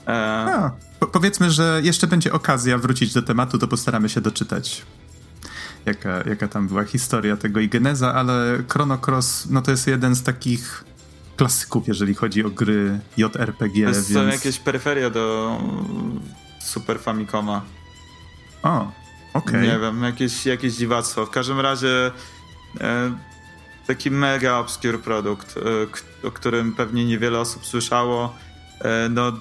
E... 0.07 0.11
A, 0.13 0.71
po 0.99 1.07
powiedzmy, 1.07 1.51
że 1.51 1.81
jeszcze 1.83 2.07
będzie 2.07 2.33
okazja 2.33 2.77
wrócić 2.77 3.13
do 3.13 3.21
tematu, 3.21 3.57
to 3.57 3.67
postaramy 3.67 4.09
się 4.09 4.21
doczytać. 4.21 4.85
Jaka, 5.85 6.23
jaka 6.29 6.47
tam 6.47 6.67
była 6.67 6.83
historia 6.83 7.37
tego 7.37 7.59
i 7.59 7.69
geneza, 7.69 8.13
ale 8.13 8.63
Chrono 8.69 8.97
Cross, 8.97 9.47
no 9.49 9.61
to 9.61 9.71
jest 9.71 9.87
jeden 9.87 10.15
z 10.15 10.23
takich 10.23 10.83
klasyków, 11.37 11.87
jeżeli 11.87 12.13
chodzi 12.13 12.45
o 12.45 12.49
gry 12.49 12.99
JRPG. 13.17 13.85
To 13.85 13.91
więc... 13.91 14.13
są 14.13 14.27
jakieś 14.27 14.59
peryferia 14.59 15.09
do 15.09 15.57
Super 16.63 16.99
Famicoma. 16.99 17.61
O, 18.63 18.77
okej. 18.79 18.91
Okay. 19.33 19.61
Nie 19.61 19.79
wiem, 19.79 20.03
jakieś, 20.03 20.45
jakieś 20.45 20.73
dziwactwo. 20.73 21.25
W 21.25 21.29
każdym 21.29 21.59
razie 21.59 22.11
e, 22.81 23.11
taki 23.87 24.11
mega 24.11 24.57
obscure 24.57 24.97
produkt, 24.97 25.55
e, 26.23 26.27
o 26.27 26.31
którym 26.31 26.73
pewnie 26.73 27.05
niewiele 27.05 27.39
osób 27.39 27.65
słyszało. 27.65 28.35
E, 28.81 29.09
no, 29.09 29.31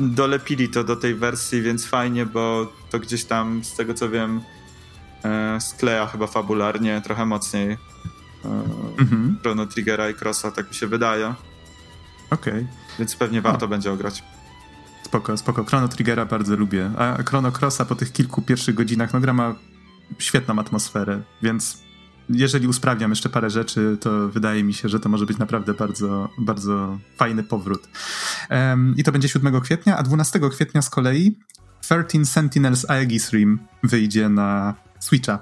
dolepili 0.00 0.68
to 0.68 0.84
do 0.84 0.96
tej 0.96 1.14
wersji, 1.14 1.62
więc 1.62 1.86
fajnie, 1.86 2.26
bo 2.26 2.72
to 2.90 2.98
gdzieś 2.98 3.24
tam, 3.24 3.64
z 3.64 3.74
tego 3.74 3.94
co 3.94 4.08
wiem, 4.08 4.40
e, 5.24 5.60
skleja 5.60 6.06
chyba 6.06 6.26
fabularnie 6.26 7.00
trochę 7.04 7.26
mocniej 7.26 7.70
e, 7.70 7.78
mhm. 8.98 9.38
Chrono 9.42 9.66
Triggera 9.66 10.10
i 10.10 10.14
Crossa, 10.14 10.50
tak 10.50 10.68
mi 10.68 10.74
się 10.74 10.86
wydaje. 10.86 11.34
Okej. 12.30 12.52
Okay. 12.52 12.66
Więc 12.98 13.16
pewnie 13.16 13.42
warto 13.42 13.68
będzie 13.68 13.92
ograć 13.92 14.22
spoko, 15.12 15.36
spoko. 15.36 15.64
Chrono 15.64 15.88
Triggera 15.88 16.24
bardzo 16.24 16.56
lubię. 16.56 16.90
A 16.98 17.22
Chrono 17.22 17.52
Crossa 17.52 17.84
po 17.84 17.94
tych 17.94 18.12
kilku 18.12 18.42
pierwszych 18.42 18.74
godzinach, 18.74 19.12
no 19.12 19.20
gra 19.20 19.32
ma 19.32 19.54
świetną 20.18 20.58
atmosferę, 20.58 21.22
więc 21.42 21.82
jeżeli 22.28 22.68
usprawniam 22.68 23.10
jeszcze 23.10 23.28
parę 23.28 23.50
rzeczy, 23.50 23.98
to 24.00 24.28
wydaje 24.28 24.64
mi 24.64 24.74
się, 24.74 24.88
że 24.88 25.00
to 25.00 25.08
może 25.08 25.26
być 25.26 25.38
naprawdę 25.38 25.74
bardzo, 25.74 26.28
bardzo 26.38 26.98
fajny 27.16 27.44
powrót. 27.44 27.88
Um, 28.50 28.94
I 28.96 29.04
to 29.04 29.12
będzie 29.12 29.28
7 29.28 29.60
kwietnia, 29.60 29.96
a 29.96 30.02
12 30.02 30.40
kwietnia 30.50 30.82
z 30.82 30.90
kolei 30.90 31.38
13 31.80 32.24
Sentinels 32.24 32.90
Aegis 32.90 33.32
Rim 33.32 33.58
wyjdzie 33.82 34.28
na 34.28 34.74
Switcha. 35.00 35.38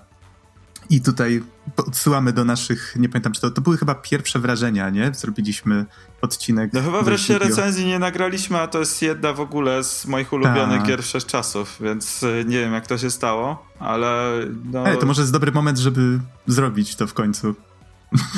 I 0.90 1.00
tutaj 1.00 1.42
odsyłamy 1.76 2.32
do 2.32 2.44
naszych, 2.44 2.96
nie 2.96 3.08
pamiętam, 3.08 3.32
czy 3.32 3.40
to, 3.40 3.50
to 3.50 3.60
były 3.60 3.78
chyba 3.78 3.94
pierwsze 3.94 4.38
wrażenia, 4.38 4.90
nie? 4.90 5.14
Zrobiliśmy 5.14 5.86
odcinek. 6.22 6.72
No 6.72 6.82
chyba 6.82 7.02
wreszcie 7.02 7.38
recenzji 7.38 7.86
nie 7.86 7.98
nagraliśmy, 7.98 8.58
a 8.58 8.66
to 8.66 8.78
jest 8.78 9.02
jedna 9.02 9.32
w 9.32 9.40
ogóle 9.40 9.84
z 9.84 10.06
moich 10.06 10.32
ulubionych 10.32 10.80
ta. 10.80 10.86
gier 10.86 11.04
czasów, 11.26 11.76
więc 11.80 12.22
y, 12.22 12.44
nie 12.48 12.58
wiem 12.58 12.72
jak 12.72 12.86
to 12.86 12.98
się 12.98 13.10
stało, 13.10 13.66
ale 13.78 14.32
no... 14.64 14.86
Ej, 14.86 14.98
to 14.98 15.06
może 15.06 15.22
jest 15.22 15.32
dobry 15.32 15.52
moment, 15.52 15.78
żeby 15.78 16.20
zrobić 16.46 16.96
to 16.96 17.06
w 17.06 17.14
końcu. 17.14 17.54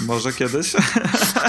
Może 0.06 0.32
kiedyś? 0.32 0.74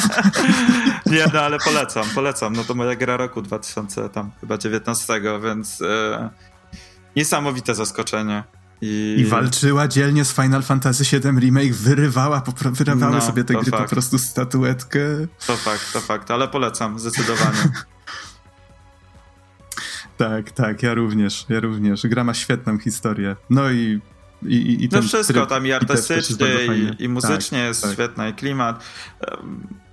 nie, 1.06 1.26
no 1.34 1.41
ale 1.41 1.58
polecam, 1.60 2.06
polecam. 2.15 2.54
No 2.54 2.63
to 2.63 2.76
moja 2.76 2.96
gra 2.96 3.17
roku 3.17 3.41
2000 3.41 4.10
tam 4.10 4.32
chyba 4.41 4.58
19, 4.58 5.22
więc 5.43 5.82
e, 5.82 6.30
niesamowite 7.15 7.76
zaskoczenie. 7.76 8.43
I... 8.84 9.15
I... 9.17 9.26
walczyła 9.26 9.88
dzielnie 9.88 10.26
z 10.26 10.34
Final 10.34 10.63
Fantasy 10.63 11.04
VII 11.04 11.39
Remake, 11.39 11.74
wyrywała, 11.74 12.43
wyrywały 12.72 13.15
no, 13.15 13.22
sobie 13.22 13.43
te 13.43 13.54
gry 13.54 13.72
fakt. 13.72 13.84
po 13.84 13.89
prostu 13.89 14.19
statuetkę. 14.19 15.00
To 15.48 15.58
fakt, 15.58 15.93
to 15.93 16.02
fakt, 16.02 16.32
ale 16.32 16.48
polecam, 16.48 17.00
zdecydowanie. 17.00 17.58
tak, 20.17 20.52
tak, 20.52 20.84
ja 20.84 20.93
również, 20.93 21.46
ja 21.50 21.60
również. 21.60 22.08
Gra 22.08 22.24
ma 22.24 22.34
świetną 22.34 22.80
historię. 22.80 23.36
No 23.50 23.72
i 23.72 24.02
i, 24.46 24.56
i, 24.56 24.84
i 24.84 24.89
no 24.91 25.02
wszystko 25.02 25.34
tryb, 25.34 25.50
tam 25.50 25.67
i 25.67 25.72
artystycznie, 25.72 26.48
i, 26.76 27.04
i, 27.04 27.10
muzycznie 27.10 27.58
tak, 27.58 27.67
jest 27.67 27.82
tak. 27.82 27.93
świetna, 27.93 28.30
i 28.30 28.34
klimat. 28.34 28.84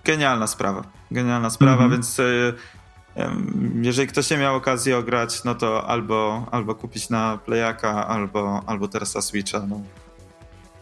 Genialna 0.04 0.46
sprawa. 0.46 0.84
Genialna 1.10 1.50
sprawa, 1.50 1.84
mm 1.84 1.88
-hmm. 1.88 1.92
więc 1.92 2.18
y, 2.18 2.54
jeżeli 3.82 4.08
ktoś 4.08 4.30
nie 4.30 4.36
miał 4.36 4.56
okazji 4.56 4.92
ograć, 4.92 5.44
no 5.44 5.54
to 5.54 5.86
albo, 5.88 6.46
albo 6.50 6.74
kupić 6.74 7.10
na 7.10 7.38
Playaka, 7.46 8.06
albo, 8.06 8.62
albo 8.66 8.88
teraz 8.88 9.14
na 9.14 9.20
Switcha. 9.20 9.62
No. 9.68 9.80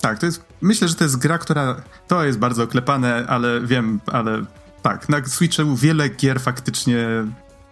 Tak, 0.01 0.19
to 0.19 0.27
jest, 0.27 0.45
myślę, 0.61 0.89
że 0.89 0.95
to 0.95 1.05
jest 1.05 1.19
gra, 1.19 1.39
która, 1.39 1.77
to 2.09 2.25
jest 2.25 2.39
bardzo 2.39 2.63
oklepane, 2.63 3.25
ale 3.29 3.61
wiem, 3.61 4.01
ale 4.07 4.45
tak, 4.83 5.09
na 5.09 5.25
Switchu 5.25 5.77
wiele 5.77 6.09
gier 6.09 6.41
faktycznie 6.41 7.07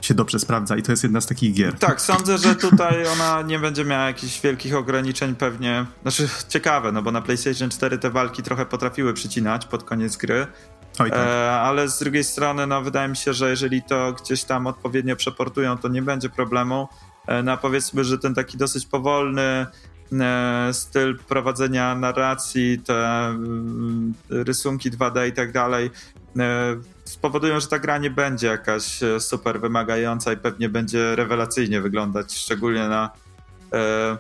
się 0.01 0.15
dobrze 0.15 0.39
sprawdza 0.39 0.77
i 0.77 0.83
to 0.83 0.93
jest 0.93 1.03
jedna 1.03 1.21
z 1.21 1.27
takich 1.27 1.55
gier. 1.55 1.79
Tak, 1.79 2.01
sądzę, 2.01 2.39
że 2.39 2.57
tutaj 2.57 3.07
ona 3.09 3.43
nie 3.43 3.59
będzie 3.59 3.85
miała 3.85 4.05
jakichś 4.05 4.41
wielkich 4.41 4.75
ograniczeń 4.75 5.35
pewnie. 5.35 5.87
Znaczy 6.03 6.29
ciekawe, 6.49 6.93
no 6.93 7.03
bo 7.03 7.13
na 7.13 7.21
PlayStation 7.21 7.71
4 7.71 7.99
te 7.99 8.11
walki 8.11 8.43
trochę 8.43 8.67
potrafiły 8.67 9.15
przycinać 9.15 9.67
pod 9.67 9.85
koniec 9.85 10.17
gry. 10.17 10.47
Oj, 10.99 11.11
tak. 11.11 11.19
e, 11.19 11.51
ale 11.53 11.89
z 11.89 11.99
drugiej 11.99 12.25
strony, 12.25 12.67
no 12.67 12.83
wydaje 12.83 13.09
mi 13.09 13.17
się, 13.17 13.33
że 13.33 13.51
jeżeli 13.51 13.83
to 13.83 14.13
gdzieś 14.13 14.45
tam 14.45 14.67
odpowiednio 14.67 15.17
przeportują, 15.17 15.79
to 15.79 15.89
nie 15.89 16.03
będzie 16.03 16.29
problemu. 16.29 16.89
E, 17.27 17.43
no 17.43 17.57
powiedzmy, 17.57 18.05
że 18.05 18.19
ten 18.19 18.35
taki 18.35 18.59
dosyć 18.59 18.87
powolny 18.87 19.67
e, 20.13 20.69
styl 20.73 21.19
prowadzenia 21.19 21.95
narracji, 21.95 22.79
te 22.79 23.27
mm, 23.27 24.15
rysunki 24.31 24.91
2D 24.91 25.29
i 25.29 25.33
tak 25.33 25.53
dalej, 25.53 25.91
e, 26.39 26.77
spowodują, 27.05 27.61
że 27.61 27.67
ta 27.67 27.79
gra 27.79 27.99
nie 27.99 28.11
będzie 28.11 28.47
jakaś 28.47 29.03
e, 29.03 29.21
super 29.21 29.61
wymagająca 29.61 30.33
i 30.33 30.37
pewnie 30.37 30.69
będzie 30.69 31.17
rewelacyjnie 31.17 31.81
wyglądać, 31.81 32.35
szczególnie 32.35 32.89
na 32.89 33.11
e, 33.73 34.19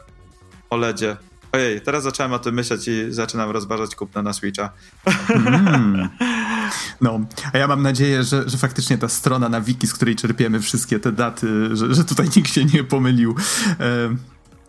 OLEDzie. 0.70 1.16
Ojej, 1.52 1.80
teraz 1.80 2.02
zacząłem 2.02 2.32
o 2.32 2.38
tym 2.38 2.54
myśleć 2.54 2.88
i 2.88 3.06
zaczynam 3.12 3.50
rozważać 3.50 3.94
kupno 3.94 4.22
na 4.22 4.32
Switcha. 4.32 4.70
Mm. 5.28 6.08
No, 7.00 7.20
a 7.52 7.58
ja 7.58 7.68
mam 7.68 7.82
nadzieję, 7.82 8.22
że, 8.22 8.48
że 8.48 8.58
faktycznie 8.58 8.98
ta 8.98 9.08
strona 9.08 9.48
na 9.48 9.60
wiki, 9.60 9.86
z 9.86 9.92
której 9.92 10.16
czerpiemy 10.16 10.60
wszystkie 10.60 11.00
te 11.00 11.12
daty, 11.12 11.76
że, 11.76 11.94
że 11.94 12.04
tutaj 12.04 12.28
nikt 12.36 12.52
się 12.52 12.64
nie 12.64 12.84
pomylił. 12.84 13.34
E, 13.80 14.16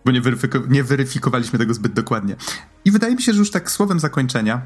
bo 0.06 0.12
nie, 0.12 0.22
weryfiko- 0.22 0.70
nie 0.70 0.84
weryfikowaliśmy 0.84 1.60
tego 1.60 1.74
zbyt 1.74 1.94
dokładnie. 1.94 2.36
I 2.86 2.92
wydaje 2.92 3.16
mi 3.16 3.22
się, 3.22 3.34
że 3.34 3.40
już 3.40 3.52
tak 3.52 3.72
słowem 3.72 4.00
zakończenia 4.00 4.62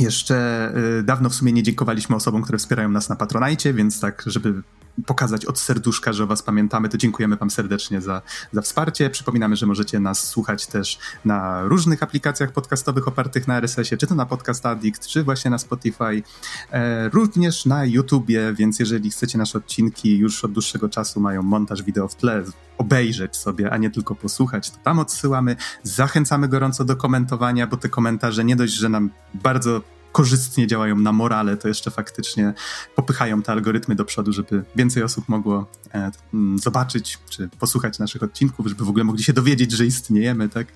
jeszcze 0.00 0.68
y, 1.00 1.02
dawno 1.02 1.28
w 1.28 1.34
sumie 1.34 1.52
nie 1.52 1.62
dziękowaliśmy 1.62 2.16
osobom, 2.16 2.42
które 2.42 2.58
wspierają 2.58 2.88
nas 2.88 3.08
na 3.08 3.16
Patronajcie, 3.16 3.74
więc 3.74 4.00
tak, 4.00 4.22
żeby 4.26 4.62
pokazać 5.06 5.46
od 5.46 5.58
serduszka, 5.58 6.12
że 6.12 6.26
was 6.26 6.42
pamiętamy, 6.42 6.88
to 6.88 6.98
dziękujemy 6.98 7.36
wam 7.36 7.50
serdecznie 7.50 8.00
za, 8.00 8.22
za 8.52 8.62
wsparcie. 8.62 9.10
Przypominamy, 9.10 9.56
że 9.56 9.66
możecie 9.66 10.00
nas 10.00 10.28
słuchać 10.28 10.66
też 10.66 10.98
na 11.24 11.62
różnych 11.62 12.02
aplikacjach 12.02 12.52
podcastowych 12.52 13.08
opartych 13.08 13.48
na 13.48 13.56
RSS-ie, 13.56 13.98
czy 13.98 14.06
to 14.06 14.14
na 14.14 14.26
Podcast 14.26 14.66
Addict, 14.66 15.06
czy 15.06 15.22
właśnie 15.24 15.50
na 15.50 15.58
Spotify, 15.58 16.22
e, 16.70 17.08
również 17.08 17.66
na 17.66 17.84
YouTubie, 17.84 18.52
więc 18.54 18.78
jeżeli 18.78 19.10
chcecie 19.10 19.38
nasze 19.38 19.58
odcinki 19.58 20.18
już 20.18 20.44
od 20.44 20.52
dłuższego 20.52 20.88
czasu 20.88 21.20
mają 21.20 21.42
montaż 21.42 21.82
wideo 21.82 22.08
w 22.08 22.14
tle, 22.14 22.44
obejrzeć 22.78 23.36
sobie, 23.36 23.70
a 23.70 23.76
nie 23.76 23.90
tylko 23.90 24.14
posłuchać, 24.14 24.70
to 24.70 24.78
tam 24.84 24.98
odsyłamy. 24.98 25.56
Zachęcamy 25.82 26.48
gorąco 26.48 26.84
do 26.84 26.96
komentowania, 26.96 27.66
bo 27.66 27.76
te 27.76 27.88
komentarze 27.88 28.44
nie 28.44 28.56
dość, 28.56 28.72
że 28.72 28.88
nam 28.88 29.10
bardzo 29.34 29.80
korzystnie 30.12 30.66
działają 30.66 30.96
na 30.96 31.12
morale, 31.12 31.56
to 31.56 31.68
jeszcze 31.68 31.90
faktycznie 31.90 32.54
popychają 32.94 33.42
te 33.42 33.52
algorytmy 33.52 33.94
do 33.94 34.04
przodu, 34.04 34.32
żeby 34.32 34.64
więcej 34.76 35.02
osób 35.02 35.28
mogło 35.28 35.66
e, 35.94 36.10
mm, 36.34 36.58
zobaczyć 36.58 37.18
czy 37.28 37.48
posłuchać 37.48 37.98
naszych 37.98 38.22
odcinków, 38.22 38.66
żeby 38.66 38.84
w 38.84 38.88
ogóle 38.88 39.04
mogli 39.04 39.24
się 39.24 39.32
dowiedzieć, 39.32 39.72
że 39.72 39.86
istniejemy, 39.86 40.48
tak? 40.48 40.66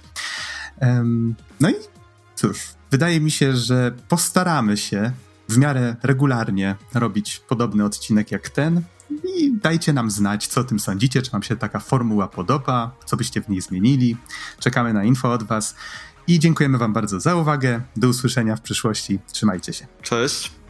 no 1.60 1.70
i 1.70 1.74
cóż, 2.34 2.58
wydaje 2.90 3.20
mi 3.20 3.30
się, 3.30 3.56
że 3.56 3.92
postaramy 4.08 4.76
się 4.76 5.12
w 5.48 5.58
miarę 5.58 5.96
regularnie 6.02 6.76
robić 6.94 7.42
podobny 7.48 7.84
odcinek 7.84 8.30
jak 8.30 8.48
ten. 8.48 8.82
I 9.36 9.52
dajcie 9.62 9.92
nam 9.92 10.10
znać, 10.10 10.46
co 10.46 10.60
o 10.60 10.64
tym 10.64 10.80
sądzicie, 10.80 11.22
czy 11.22 11.30
wam 11.30 11.42
się 11.42 11.56
taka 11.56 11.78
formuła 11.78 12.28
podoba, 12.28 12.96
co 13.04 13.16
byście 13.16 13.42
w 13.42 13.48
niej 13.48 13.60
zmienili. 13.60 14.16
Czekamy 14.58 14.92
na 14.92 15.04
info 15.04 15.32
od 15.32 15.42
was. 15.42 15.74
I 16.26 16.38
dziękujemy 16.38 16.78
Wam 16.78 16.92
bardzo 16.92 17.20
za 17.20 17.36
uwagę. 17.36 17.80
Do 17.96 18.08
usłyszenia 18.08 18.56
w 18.56 18.60
przyszłości. 18.60 19.18
Trzymajcie 19.32 19.72
się. 19.72 19.86
Cześć. 20.02 20.61